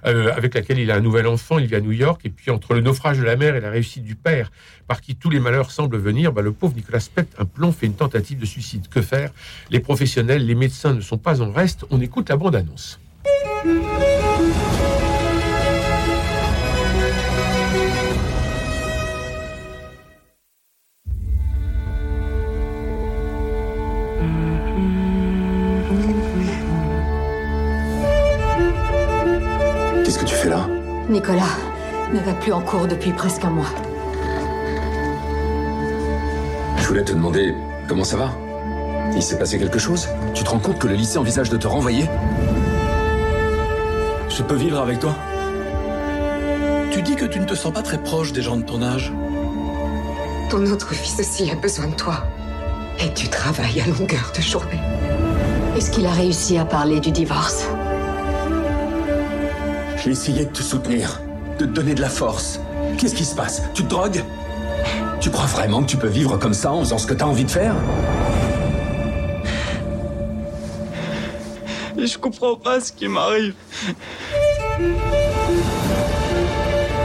euh, 0.05 0.33
avec 0.35 0.53
laquelle 0.53 0.79
il 0.79 0.91
a 0.91 0.95
un 0.95 0.99
nouvel 0.99 1.27
enfant. 1.27 1.59
Il 1.59 1.67
vit 1.67 1.75
à 1.75 1.81
New 1.81 1.91
York. 1.91 2.21
Et 2.23 2.29
puis, 2.29 2.51
entre 2.51 2.73
le 2.73 2.81
naufrage 2.81 3.17
de 3.17 3.23
la 3.23 3.35
mère 3.35 3.55
et 3.55 3.61
la 3.61 3.69
réussite 3.69 4.03
du 4.03 4.15
père, 4.15 4.51
par 4.87 5.01
qui 5.01 5.15
tous 5.15 5.29
les 5.29 5.39
malheurs 5.39 5.71
semblent 5.71 5.97
venir, 5.97 6.31
bah, 6.33 6.41
le 6.41 6.51
pauvre 6.51 6.75
Nicolas 6.75 7.05
pète 7.13 7.33
un 7.37 7.45
plomb, 7.45 7.71
fait 7.71 7.85
une 7.85 7.95
tentative 7.95 8.39
de 8.39 8.45
suicide. 8.45 8.87
Que 8.89 9.01
faire? 9.01 9.31
Les 9.69 9.79
professionnels, 9.79 10.45
les 10.45 10.55
médecins 10.55 10.93
ne 10.93 11.01
sont 11.01 11.17
pas 11.17 11.41
en 11.41 11.51
reste. 11.51 11.85
On 11.89 12.01
écoute 12.01 12.29
la 12.29 12.37
bande-annonce. 12.37 12.99
Nicolas 31.11 31.57
ne 32.13 32.19
va 32.19 32.33
plus 32.33 32.53
en 32.53 32.61
cours 32.61 32.87
depuis 32.87 33.11
presque 33.11 33.43
un 33.43 33.49
mois. 33.49 33.69
Je 36.77 36.87
voulais 36.87 37.03
te 37.03 37.11
demander 37.11 37.53
comment 37.87 38.05
ça 38.05 38.15
va? 38.15 38.31
Il 39.13 39.21
s'est 39.21 39.37
passé 39.37 39.59
quelque 39.59 39.77
chose? 39.77 40.07
Tu 40.33 40.45
te 40.45 40.49
rends 40.49 40.59
compte 40.59 40.79
que 40.79 40.87
le 40.87 40.93
lycée 40.93 41.17
envisage 41.17 41.49
de 41.49 41.57
te 41.57 41.67
renvoyer? 41.67 42.09
Je 44.29 44.41
peux 44.41 44.55
vivre 44.55 44.79
avec 44.79 44.99
toi 44.99 45.13
Tu 46.91 47.01
dis 47.01 47.15
que 47.15 47.25
tu 47.25 47.41
ne 47.41 47.45
te 47.45 47.55
sens 47.55 47.73
pas 47.73 47.81
très 47.81 47.97
proche 47.97 48.31
des 48.31 48.41
gens 48.41 48.55
de 48.55 48.63
ton 48.63 48.81
âge. 48.81 49.11
Ton 50.49 50.65
autre 50.67 50.93
fils 50.93 51.19
aussi 51.19 51.51
a 51.51 51.55
besoin 51.55 51.87
de 51.87 51.95
toi. 51.95 52.23
Et 52.99 53.13
tu 53.13 53.27
travailles 53.27 53.81
à 53.81 53.87
longueur 53.87 54.31
de 54.33 54.41
journée. 54.41 54.79
Est-ce 55.75 55.91
qu'il 55.91 56.05
a 56.05 56.11
réussi 56.11 56.57
à 56.57 56.63
parler 56.63 57.01
du 57.01 57.11
divorce? 57.11 57.65
J'ai 60.03 60.09
essayé 60.09 60.45
de 60.45 60.49
te 60.49 60.63
soutenir, 60.63 61.21
de 61.59 61.65
te 61.65 61.69
donner 61.69 61.93
de 61.93 62.01
la 62.01 62.09
force. 62.09 62.59
Qu'est-ce 62.97 63.13
qui 63.13 63.23
se 63.23 63.35
passe? 63.35 63.61
Tu 63.75 63.83
te 63.83 63.87
drogues? 63.89 64.23
Tu 65.19 65.29
crois 65.29 65.45
vraiment 65.45 65.83
que 65.83 65.87
tu 65.87 65.97
peux 65.97 66.07
vivre 66.07 66.37
comme 66.37 66.55
ça 66.55 66.71
en 66.71 66.79
faisant 66.79 66.97
ce 66.97 67.05
que 67.05 67.13
t'as 67.13 67.25
envie 67.25 67.45
de 67.45 67.51
faire? 67.51 67.75
Et 71.99 72.07
je 72.07 72.17
comprends 72.17 72.55
pas 72.55 72.79
ce 72.79 72.91
qui 72.91 73.07
m'arrive. 73.07 73.53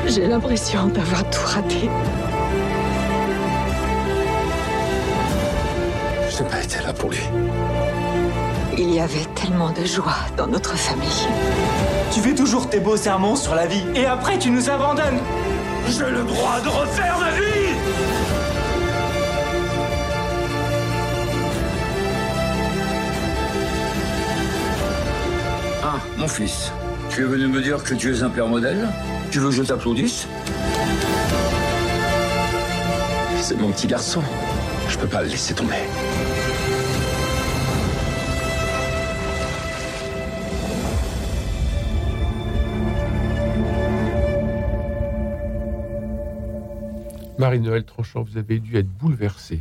J'ai 0.07 0.27
l'impression 0.27 0.87
d'avoir 0.87 1.29
tout 1.29 1.45
raté. 1.45 1.91
Je 6.31 6.43
n'ai 6.43 6.49
pas 6.49 6.63
été 6.63 6.77
là 6.83 6.95
pour 6.95 7.11
lui. 7.11 7.21
Il 8.79 8.93
y 8.93 9.01
avait 9.01 9.25
tellement 9.35 9.71
de 9.71 9.87
joie 9.87 10.17
dans 10.37 10.47
notre 10.47 10.77
famille. 10.77 11.27
Tu 12.13 12.21
fais 12.21 12.35
toujours 12.35 12.69
tes 12.69 12.79
beaux 12.79 12.97
sermons 12.97 13.35
sur 13.35 13.55
la 13.55 13.67
vie 13.67 13.83
et 13.95 14.05
après 14.05 14.39
tu 14.39 14.51
nous 14.51 14.69
abandonnes. 14.69 15.19
J'ai 15.89 16.11
le 16.11 16.23
droit 16.25 16.61
de 16.61 16.69
refaire 16.69 17.19
ma 17.19 17.31
vie 17.31 17.73
Ah, 25.83 25.99
mon 26.19 26.29
fils, 26.29 26.71
tu 27.09 27.23
es 27.23 27.25
venu 27.25 27.47
me 27.47 27.63
dire 27.63 27.83
que 27.83 27.95
tu 27.95 28.15
es 28.15 28.23
un 28.23 28.29
père 28.29 28.49
modèle? 28.49 28.89
Tu 29.31 29.39
veux 29.39 29.49
que 29.49 29.55
je 29.55 29.63
t'applaudisse? 29.63 30.27
C'est 33.41 33.59
mon 33.59 33.71
petit 33.71 33.87
garçon. 33.87 34.23
Je 34.89 34.99
peux 34.99 35.07
pas 35.07 35.23
le 35.23 35.29
laisser 35.29 35.55
tomber. 35.55 35.77
Marie-Noël 47.47 47.85
Tranchant, 47.85 48.25
vous 48.25 48.39
avez 48.39 48.59
dû 48.59 48.77
être 48.77 48.89
bouleversée. 48.89 49.61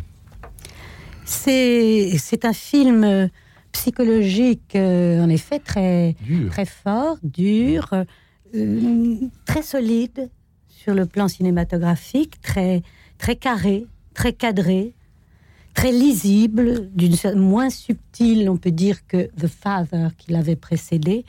C'est 1.24 2.43
un 2.43 2.54
film 2.54 3.04
euh, 3.04 3.28
psychologique, 3.74 4.76
euh, 4.76 5.24
en 5.24 5.30
effet, 5.30 5.60
très, 5.60 6.15
très 6.50 6.65
fort, 6.65 7.19
dur, 7.21 7.93
euh, 8.56 9.15
très 9.45 9.62
solide 9.62 10.32
sur 10.67 10.95
le 10.95 11.06
plan 11.06 11.28
cinématographique, 11.28 12.41
très, 12.41 12.82
très 13.19 13.36
carré, 13.36 13.86
très 14.15 14.34
cadré, 14.34 14.95
très 15.76 15.92
lisible, 15.92 16.90
d'une 16.96 17.16
moins 17.36 17.70
subtil, 17.70 18.50
on 18.50 18.58
peut 18.58 18.72
dire, 18.72 19.06
que 19.08 19.30
The 19.40 19.48
Father 19.48 20.08
qui 20.18 20.32
l'avait 20.32 20.56
précédé, 20.56 21.26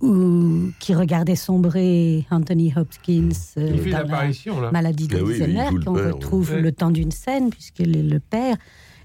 ou 0.00 0.68
qui 0.78 0.94
regardait 0.94 1.36
sombrer 1.36 2.24
Anthony 2.30 2.72
Hopkins 2.76 3.28
euh, 3.58 3.76
dans 3.84 3.90
la 3.90 3.98
apparition, 3.98 4.60
là. 4.60 4.70
maladie 4.70 5.08
oui, 5.12 5.18
d'Alzheimer, 5.38 5.64
il 5.66 5.70
joue 5.72 5.76
le 5.78 5.84
qu'on 5.84 5.94
oui. 5.96 6.10
retrouve 6.12 6.50
Ouais. 6.52 6.60
le 6.62 6.72
temps 6.72 6.90
d'une 6.90 7.10
scène, 7.10 7.50
puisqu'il 7.50 7.96
est 7.96 8.02
le 8.02 8.20
père. 8.20 8.56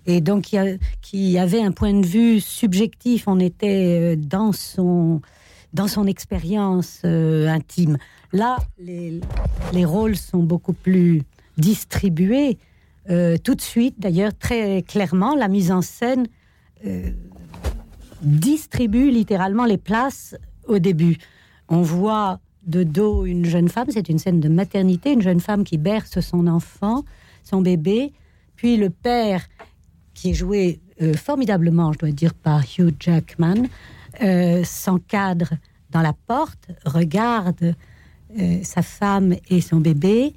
Et 0.06 0.22
donc, 0.22 0.54
a- 0.54 0.78
qui 1.02 1.38
avait 1.40 1.62
un 1.64 1.72
point 1.72 1.94
de 2.00 2.06
vue 2.06 2.40
subjectif. 2.40 3.24
On 3.28 3.40
était 3.40 4.14
euh, 4.14 4.16
dans 4.16 4.52
son, 4.54 5.20
dans 5.74 5.88
son 5.88 6.06
expérience 6.06 7.02
euh, 7.06 7.48
intime. 7.50 7.98
Là, 8.32 8.58
les, 8.80 9.20
les 9.74 9.84
rôles 9.86 10.16
sont 10.16 10.44
beaucoup 10.44 10.74
plus 10.74 11.24
distribués. 11.58 12.60
Euh, 13.10 13.38
tout 13.38 13.56
de 13.56 13.62
suite, 13.62 13.96
d'ailleurs, 14.00 14.36
très 14.38 14.82
clairement, 14.82 15.36
la 15.36 15.48
mise 15.48 15.72
en 15.72 15.82
scène 15.82 16.28
euh, 16.86 17.12
distribue 18.22 19.12
littéralement 19.12 19.66
les 19.66 19.78
places 19.78 20.36
au 20.68 20.80
début. 20.80 21.18
On 21.68 21.82
voit 21.82 22.40
de 22.66 22.84
dos 22.84 23.26
une 23.26 23.46
jeune 23.46 23.70
femme, 23.70 23.88
c'est 23.90 24.10
une 24.10 24.18
scène 24.18 24.40
de 24.40 24.50
maternité, 24.50 25.14
une 25.14 25.22
jeune 25.22 25.40
femme 25.40 25.64
qui 25.64 25.78
berce 25.78 26.20
son 26.20 26.48
enfant, 26.48 27.04
son 27.44 27.62
bébé, 27.62 28.12
puis 28.56 28.78
le 28.78 28.90
père 28.90 29.46
qui 30.16 30.32
est 30.32 30.34
joué 30.34 30.80
euh, 31.02 31.14
formidablement, 31.14 31.94
je 31.94 32.00
dois 32.00 32.12
dire, 32.12 32.34
par 32.34 32.62
Hugh 32.62 32.96
Jackman, 33.00 33.68
s'encadre 34.64 35.56
dans 35.90 36.02
la 36.02 36.14
porte, 36.14 36.70
regarde 36.86 37.76
sa 38.64 38.82
femme 38.82 39.36
et 39.50 39.60
son 39.60 39.82
bébé, 39.82 40.34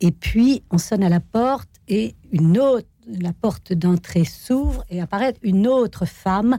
et 0.00 0.12
puis 0.12 0.62
on 0.70 0.78
sonne 0.78 1.02
à 1.02 1.08
la 1.08 1.18
porte 1.18 1.69
et 1.90 2.14
une 2.32 2.58
autre, 2.58 2.86
la 3.06 3.32
porte 3.32 3.72
d'entrée 3.72 4.24
s'ouvre 4.24 4.84
et 4.88 5.00
apparaît 5.00 5.34
une 5.42 5.66
autre 5.66 6.06
femme. 6.06 6.58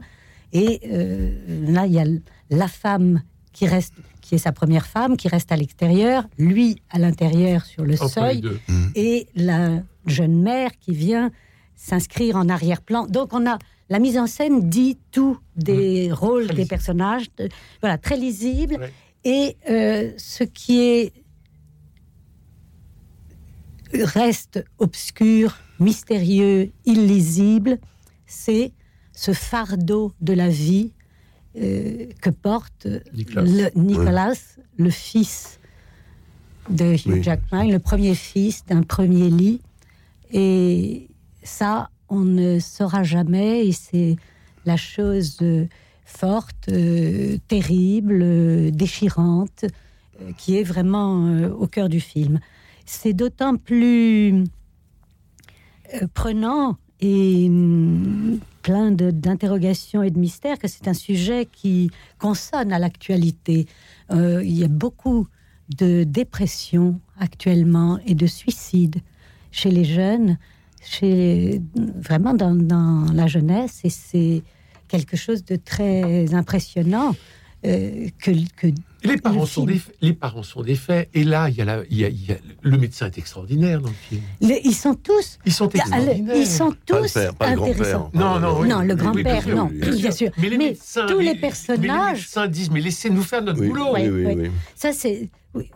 Et 0.52 0.80
euh, 0.92 1.30
là, 1.66 1.86
il 1.86 1.92
y 1.92 1.98
a 1.98 2.04
la 2.50 2.68
femme 2.68 3.22
qui 3.52 3.66
reste, 3.66 3.94
qui 4.20 4.34
est 4.34 4.38
sa 4.38 4.52
première 4.52 4.86
femme, 4.86 5.16
qui 5.16 5.28
reste 5.28 5.50
à 5.50 5.56
l'extérieur, 5.56 6.26
lui 6.38 6.76
à 6.90 6.98
l'intérieur 6.98 7.64
sur 7.64 7.84
le 7.84 7.96
seuil, 7.96 8.40
deux. 8.42 8.60
et 8.94 9.26
la 9.34 9.82
jeune 10.06 10.40
mère 10.42 10.70
qui 10.78 10.92
vient 10.92 11.30
s'inscrire 11.74 12.36
en 12.36 12.48
arrière-plan. 12.48 13.06
Donc 13.06 13.32
on 13.32 13.46
a 13.46 13.58
la 13.88 13.98
mise 13.98 14.16
en 14.18 14.26
scène 14.26 14.68
dit 14.68 14.98
tout 15.10 15.38
des 15.56 16.10
rôles 16.12 16.48
des 16.48 16.66
personnages, 16.66 17.26
de- 17.38 17.48
voilà 17.80 17.98
très 17.98 18.16
lisible. 18.16 18.78
Et 19.24 19.56
euh, 19.70 20.10
ce 20.16 20.44
qui 20.44 20.80
est 20.80 21.12
reste 23.94 24.64
obscur, 24.78 25.58
mystérieux, 25.80 26.70
illisible, 26.84 27.78
c'est 28.26 28.72
ce 29.12 29.32
fardeau 29.32 30.12
de 30.20 30.32
la 30.32 30.48
vie 30.48 30.92
euh, 31.56 32.06
que 32.20 32.30
porte 32.30 32.86
Nicolas. 33.14 33.42
le, 33.42 33.70
Nicolas, 33.78 34.32
le 34.78 34.90
fils 34.90 35.60
de 36.70 36.94
Hugh 36.94 37.02
Oui. 37.06 37.22
Jackman, 37.22 37.64
le 37.64 37.78
premier 37.78 38.14
fils 38.14 38.64
d'un 38.66 38.82
premier 38.82 39.28
lit. 39.28 39.60
Et 40.32 41.08
ça, 41.42 41.90
on 42.08 42.20
ne 42.20 42.58
saura 42.58 43.02
jamais, 43.02 43.66
et 43.66 43.72
c'est 43.72 44.16
la 44.64 44.76
chose 44.76 45.38
forte, 46.12 46.68
euh, 46.68 47.38
terrible, 47.48 48.20
euh, 48.22 48.70
déchirante, 48.70 49.64
euh, 49.64 50.32
qui 50.36 50.58
est 50.58 50.62
vraiment 50.62 51.48
au 51.58 51.66
cœur 51.66 51.88
du 51.88 52.00
film. 52.00 52.38
C'est 52.86 53.12
d'autant 53.12 53.56
plus 53.56 54.44
euh, 55.94 56.06
prenant 56.14 56.76
et 57.00 57.46
hum, 57.48 58.38
plein 58.62 58.92
d'interrogations 58.92 60.02
et 60.02 60.10
de 60.10 60.18
mystères 60.18 60.58
que 60.58 60.68
c'est 60.68 60.88
un 60.88 60.94
sujet 60.94 61.46
qui 61.50 61.90
consonne 62.18 62.72
à 62.72 62.78
l'actualité. 62.78 63.66
Euh, 64.10 64.42
il 64.44 64.56
y 64.56 64.64
a 64.64 64.68
beaucoup 64.68 65.26
de 65.76 66.04
dépression 66.04 67.00
actuellement 67.18 67.98
et 68.06 68.14
de 68.14 68.26
suicide 68.26 68.96
chez 69.50 69.70
les 69.70 69.84
jeunes, 69.84 70.38
chez 70.82 71.60
vraiment 71.76 72.34
dans, 72.34 73.06
la 73.12 73.26
jeunesse, 73.26 73.80
et 73.84 73.90
c'est 73.90 74.42
quelque 74.88 75.16
chose 75.16 75.44
de 75.44 75.56
très 75.56 76.34
impressionnant 76.34 77.14
euh, 77.64 78.08
que 78.18 78.32
Les 79.04 79.16
parents, 79.16 79.40
le 79.40 79.46
sont 79.46 79.64
des, 79.64 79.80
les 80.00 80.12
parents 80.12 80.42
sont 80.42 80.62
des 80.62 80.74
faits. 80.74 81.08
Et 81.14 81.24
là, 81.24 81.48
il 81.48 81.56
y 81.56 81.60
a 81.60 81.64
la- 81.64 81.82
il 81.90 81.98
y 81.98 82.04
a- 82.04 82.08
il 82.08 82.26
y 82.28 82.32
a- 82.32 82.36
le 82.62 82.78
médecin 82.78 83.06
est 83.06 83.18
extraordinaire 83.18 83.80
dans 83.80 83.88
le 83.88 83.94
film. 84.08 84.22
Les- 84.40 84.60
ils 84.64 84.74
sont 84.74 84.94
tous. 84.94 85.38
Ils 85.44 85.52
sont 85.52 85.68
extraordinaires. 85.68 86.36
Ils 86.36 86.46
sont 86.46 86.70
Pas 86.70 86.96
le 86.96 87.02
tous 87.02 87.12
père, 87.12 87.34
pas 87.34 87.50
le 87.50 87.56
grand-père. 87.56 87.74
intéressants. 87.76 88.10
Non, 88.14 88.38
non, 88.40 88.58
oui. 88.60 88.68
non, 88.68 88.80
le 88.80 88.94
Oui, 88.94 89.00
grand-père, 89.00 89.24
bien 89.24 89.40
sûr, 89.42 89.56
non, 89.56 89.70
oui, 89.72 89.96
bien 90.00 90.10
sûr. 90.10 90.30
Mais 90.38 90.48
les 90.48 90.58
médecins, 90.58 91.06
tous 91.06 91.18
les- 91.18 91.24
les 91.24 91.28
Mais 91.30 91.34
les 91.34 91.40
personnages. 91.40 92.18
médecins 92.18 92.46
disent, 92.46 92.70
mais 92.70 92.80
laissez-nous 92.80 93.22
faire 93.22 93.42
notre 93.42 93.60
boulot. 93.64 93.88
Oui, 93.94 94.08
oui. 94.08 94.50
Ça, 94.76 94.92
c'est. 94.92 95.28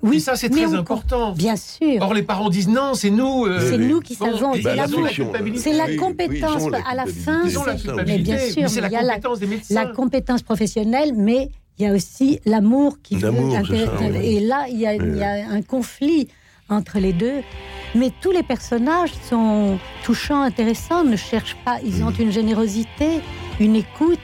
Oui, 0.03 0.17
Et 0.17 0.21
ça, 0.21 0.37
c'est 0.37 0.49
très 0.49 0.73
important. 0.73 1.33
Bien 1.33 1.55
sûr. 1.57 2.01
Or, 2.01 2.15
les 2.15 2.23
parents 2.23 2.49
disent 2.49 2.69
non, 2.69 2.95
c'est 2.95 3.11
nous. 3.11 3.45
euh, 3.45 3.61
C'est 3.71 3.77
nous 3.77 4.01
qui 4.01 4.17
bon, 4.17 4.25
savons. 4.33 4.55
C'est 4.55 4.63
la, 4.75 4.87
ont 4.89 5.03
la 5.03 5.11
culpabilité. 5.11 5.61
c'est 5.63 5.77
la 5.77 5.85
Oui, 5.85 5.91
oui, 5.91 5.97
compétence. 5.99 6.63
à 6.91 6.95
la 6.95 7.05
fin, 7.05 7.43
Ils 7.45 7.59
ont 7.59 7.65
la 7.65 7.77
c'est- 7.77 7.83
culpabilité. 7.85 8.33
mais 8.33 8.39
bien 8.39 8.39
sûr, 8.53 8.63
Mais 8.63 8.69
c'est 8.69 8.81
la 8.81 8.89
il 8.89 8.93
y 8.93 8.97
a 8.97 9.03
la- 9.03 9.15
compétence 9.17 9.39
des 9.41 9.47
médecins. 9.47 9.75
La 9.75 9.87
compétence 9.87 10.43
professionnelle, 10.43 11.13
mais 11.15 11.51
il 11.79 11.83
y 11.85 11.87
a 11.89 11.93
aussi 11.93 12.41
l'amour 12.47 12.97
qui 13.03 13.16
oui. 13.25 14.37
Et 14.37 14.41
là, 14.41 14.67
il 14.69 14.79
y, 14.79 14.87
a, 14.87 14.95
il 14.95 15.17
y 15.17 15.23
a 15.23 15.49
un 15.51 15.63
conflit 15.63 16.29
entre 16.69 16.99
les 16.99 17.13
deux. 17.13 17.43
Mais 17.95 18.11
tous 18.21 18.31
les 18.33 18.43
personnages 18.43 19.13
sont 19.29 19.79
touchants, 20.05 20.43
intéressants, 20.43 21.05
ne 21.05 21.17
cherchent 21.17 21.57
pas. 21.65 21.79
Ils 21.85 22.03
ont 22.03 22.11
une 22.11 22.33
générosité, 22.33 23.21
une 23.61 23.77
écoute. 23.77 24.19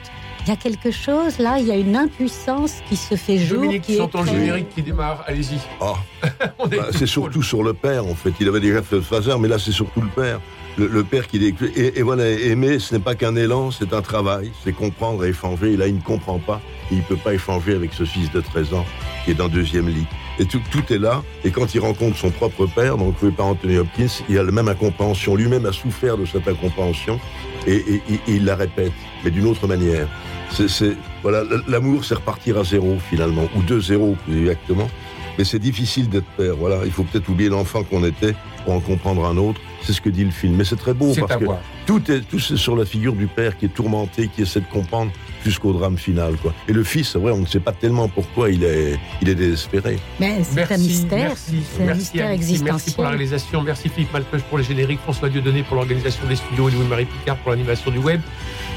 Il 0.45 0.49
y 0.49 0.51
a 0.51 0.57
quelque 0.57 0.91
chose 0.91 1.39
là, 1.39 1.57
il 1.57 1.67
y 1.67 1.71
a 1.71 1.77
une 1.77 1.95
impuissance 1.95 2.73
qui 2.89 2.97
se 2.97 3.15
fait 3.15 3.37
jour. 3.37 3.59
Dominique, 3.61 3.83
qui 3.83 3.93
est 3.93 3.97
j'entends 3.97 4.23
le 4.23 4.27
très- 4.27 4.35
générique 4.39 4.69
qui 4.75 4.81
démarre. 4.81 5.23
Allez-y. 5.25 5.57
Ah. 5.79 5.93
Bah, 6.69 6.87
c'est 6.91 7.05
surtout 7.07 7.41
sur 7.43 7.63
le 7.63 7.73
père, 7.73 8.05
en 8.05 8.13
fait. 8.15 8.33
Il 8.41 8.47
avait 8.49 8.59
déjà 8.59 8.81
fait 8.81 8.97
le 8.97 9.01
phaser, 9.01 9.37
mais 9.39 9.47
là, 9.47 9.57
c'est 9.59 9.71
surtout 9.71 10.01
le 10.01 10.07
père. 10.09 10.39
Le, 10.77 11.03
père 11.03 11.27
qui 11.27 11.37
est... 11.37 11.61
Et, 11.77 11.99
et 11.99 12.01
voilà, 12.01 12.27
aimer, 12.29 12.79
ce 12.79 12.95
n'est 12.95 13.01
pas 13.01 13.13
qu'un 13.15 13.35
élan, 13.35 13.69
c'est 13.71 13.93
un 13.93 14.01
travail. 14.01 14.51
C'est 14.63 14.73
comprendre 14.73 15.23
et 15.23 15.29
échanger. 15.29 15.73
Et 15.73 15.77
là, 15.77 15.87
il 15.87 15.95
ne 15.95 16.01
comprend 16.01 16.39
pas. 16.39 16.61
Et 16.91 16.95
il 16.95 16.97
ne 16.97 17.03
peut 17.03 17.17
pas 17.17 17.33
échanger 17.33 17.75
avec 17.75 17.93
ce 17.93 18.03
fils 18.03 18.31
de 18.31 18.41
13 18.41 18.73
ans 18.73 18.85
qui 19.23 19.31
est 19.31 19.35
dans 19.35 19.45
le 19.45 19.51
deuxième 19.51 19.87
lit. 19.87 20.05
Et 20.39 20.45
tout, 20.45 20.61
est 20.89 20.97
là. 20.97 21.23
Et 21.43 21.51
quand 21.51 21.75
il 21.75 21.79
rencontre 21.79 22.17
son 22.17 22.31
propre 22.31 22.65
père, 22.65 22.97
donc 22.97 23.19
joué 23.19 23.31
par 23.31 23.47
Anthony 23.47 23.77
Hopkins, 23.77 24.07
il 24.27 24.37
a 24.37 24.43
la 24.43 24.51
même 24.51 24.67
incompréhension. 24.67 25.35
Lui-même 25.35 25.65
a 25.65 25.71
souffert 25.71 26.17
de 26.17 26.25
cette 26.25 26.47
incompréhension. 26.47 27.19
Et, 27.67 28.01
il 28.27 28.45
la 28.45 28.55
répète, 28.55 28.91
mais 29.23 29.31
d'une 29.31 29.45
autre 29.45 29.67
manière. 29.67 30.07
C'est- 30.49 30.97
voilà, 31.21 31.43
l'amour, 31.67 32.03
c'est 32.03 32.15
repartir 32.15 32.57
à 32.57 32.63
zéro, 32.63 32.97
finalement. 33.09 33.47
Ou 33.55 33.61
de 33.61 33.79
zéro, 33.79 34.17
plus 34.25 34.41
exactement. 34.41 34.89
Mais 35.37 35.45
c'est 35.45 35.59
difficile 35.59 36.09
d'être 36.09 36.27
père. 36.37 36.55
Voilà, 36.55 36.81
il 36.85 36.91
faut 36.91 37.03
peut-être 37.03 37.29
oublier 37.29 37.49
l'enfant 37.49 37.83
qu'on 37.83 38.03
était 38.03 38.35
pour 38.65 38.73
en 38.73 38.79
comprendre 38.79 39.25
un 39.25 39.37
autre. 39.37 39.61
C'est 39.83 39.93
ce 39.93 40.01
que 40.01 40.09
dit 40.09 40.23
le 40.23 40.31
film. 40.31 40.55
Mais 40.55 40.63
c'est 40.63 40.75
très 40.77 40.93
beau 40.93 41.13
parce 41.13 41.35
que 41.37 41.45
voir. 41.45 41.59
tout 41.85 42.09
est, 42.11 42.21
tout 42.21 42.39
c'est 42.39 42.57
sur 42.57 42.75
la 42.75 42.85
figure 42.85 43.13
du 43.13 43.27
père 43.27 43.57
qui 43.57 43.65
est 43.65 43.73
tourmenté, 43.73 44.29
qui 44.33 44.41
essaie 44.43 44.61
de 44.61 44.65
comprendre 44.71 45.11
jusqu'au 45.43 45.73
drame 45.73 45.97
final. 45.97 46.35
Quoi. 46.37 46.53
Et 46.69 46.73
le 46.73 46.83
fils, 46.85 47.09
c'est 47.09 47.19
vrai, 47.19 47.31
on 47.33 47.39
ne 47.41 47.45
sait 47.45 47.59
pas 47.59 47.73
tellement 47.73 48.07
pourquoi 48.07 48.49
il 48.49 48.63
est, 48.63 48.97
il 49.21 49.27
est 49.29 49.35
désespéré. 49.35 49.99
Mais 50.19 50.41
c'est 50.43 50.71
un 50.71 50.77
mystère. 50.77 51.27
Merci, 51.27 51.63
C'est 51.77 51.89
un 51.89 51.93
mystère 51.95 52.27
Alexis, 52.27 52.61
Merci 52.63 52.91
pour 52.91 53.03
la 53.03 53.09
existentiel. 53.11 53.17
réalisation. 53.17 53.61
Merci 53.61 53.89
Philippe 53.89 54.13
Malpeuch 54.13 54.41
pour 54.43 54.57
les 54.57 54.63
génériques, 54.63 54.99
François 55.01 55.27
Dieudonné 55.29 55.63
pour 55.63 55.75
l'organisation 55.75 56.25
des 56.27 56.37
studios 56.37 56.69
et 56.69 56.71
Louis-Marie 56.71 57.05
Picard 57.05 57.35
pour 57.37 57.51
l'animation 57.51 57.91
du 57.91 57.97
web, 57.97 58.21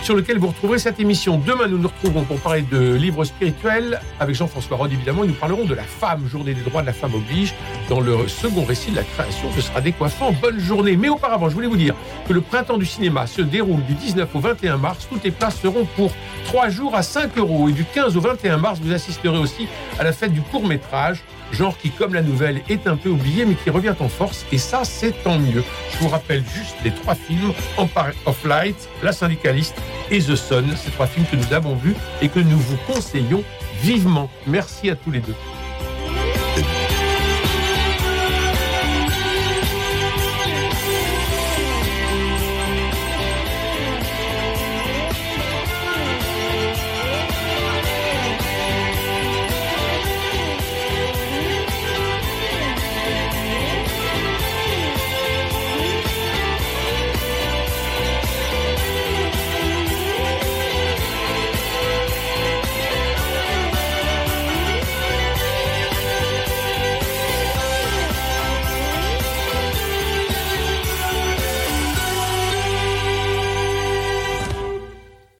sur 0.02 0.16
lequel 0.16 0.38
vous 0.38 0.48
retrouverez 0.48 0.78
cette 0.80 0.98
émission. 0.98 1.38
Demain, 1.38 1.68
nous 1.68 1.78
nous 1.78 1.88
retrouverons 1.88 2.24
pour 2.24 2.38
parler 2.40 2.62
de 2.62 2.94
livres 2.94 3.24
spirituels 3.24 4.00
avec 4.18 4.34
Jean-François 4.34 4.76
Rode, 4.76 4.92
évidemment, 4.92 5.22
et 5.22 5.28
nous 5.28 5.34
parlerons 5.34 5.64
de 5.66 5.74
la 5.74 5.84
femme, 5.84 6.26
journée 6.28 6.54
des 6.54 6.62
droits 6.62 6.82
de 6.82 6.86
la 6.86 6.92
femme 6.92 7.14
oblige, 7.14 7.54
dans 7.88 8.00
le 8.00 8.26
second 8.26 8.64
récit 8.64 8.90
de 8.90 8.96
la 8.96 9.02
création. 9.04 9.48
Ce 9.54 9.60
sera 9.60 9.80
décoiffant. 9.80 10.32
Bonne 10.42 10.58
journée. 10.58 10.95
Mais 10.96 11.08
auparavant, 11.08 11.48
je 11.48 11.54
voulais 11.54 11.68
vous 11.68 11.76
dire 11.76 11.94
que 12.26 12.32
le 12.32 12.40
printemps 12.40 12.78
du 12.78 12.86
cinéma 12.86 13.26
se 13.26 13.42
déroule 13.42 13.84
du 13.84 13.94
19 13.94 14.28
au 14.34 14.40
21 14.40 14.76
mars. 14.78 15.06
Toutes 15.08 15.22
les 15.24 15.30
places 15.30 15.60
seront 15.60 15.84
pour 15.96 16.10
3 16.44 16.56
trois 16.56 16.70
jours 16.70 16.94
à 16.94 17.02
5 17.02 17.36
euros. 17.36 17.68
Et 17.68 17.72
du 17.72 17.84
15 17.84 18.16
au 18.16 18.20
21 18.20 18.56
mars, 18.56 18.80
vous 18.82 18.90
assisterez 18.90 19.36
aussi 19.36 19.68
à 19.98 20.04
la 20.04 20.12
fête 20.12 20.32
du 20.32 20.40
court 20.40 20.66
métrage, 20.66 21.22
genre 21.52 21.76
qui, 21.76 21.90
comme 21.90 22.14
la 22.14 22.22
nouvelle, 22.22 22.62
est 22.70 22.86
un 22.86 22.96
peu 22.96 23.10
oublié, 23.10 23.44
mais 23.44 23.56
qui 23.56 23.68
revient 23.68 23.92
en 24.00 24.08
force. 24.08 24.46
Et 24.52 24.56
ça, 24.56 24.80
c'est 24.84 25.22
tant 25.22 25.38
mieux. 25.38 25.62
Je 25.92 25.98
vous 25.98 26.08
rappelle 26.08 26.42
juste 26.54 26.76
les 26.82 26.92
trois 26.92 27.14
films 27.14 27.52
Empire 27.76 28.14
of 28.24 28.42
Light, 28.46 28.88
La 29.02 29.12
syndicaliste 29.12 29.76
et 30.10 30.20
The 30.20 30.34
Sun. 30.34 30.64
Ces 30.76 30.92
trois 30.92 31.06
films 31.06 31.26
que 31.30 31.36
nous 31.36 31.52
avons 31.52 31.74
vus 31.74 31.94
et 32.22 32.30
que 32.30 32.40
nous 32.40 32.58
vous 32.58 32.78
conseillons 32.86 33.44
vivement. 33.82 34.30
Merci 34.46 34.88
à 34.88 34.96
tous 34.96 35.10
les 35.10 35.20
deux. 35.20 35.34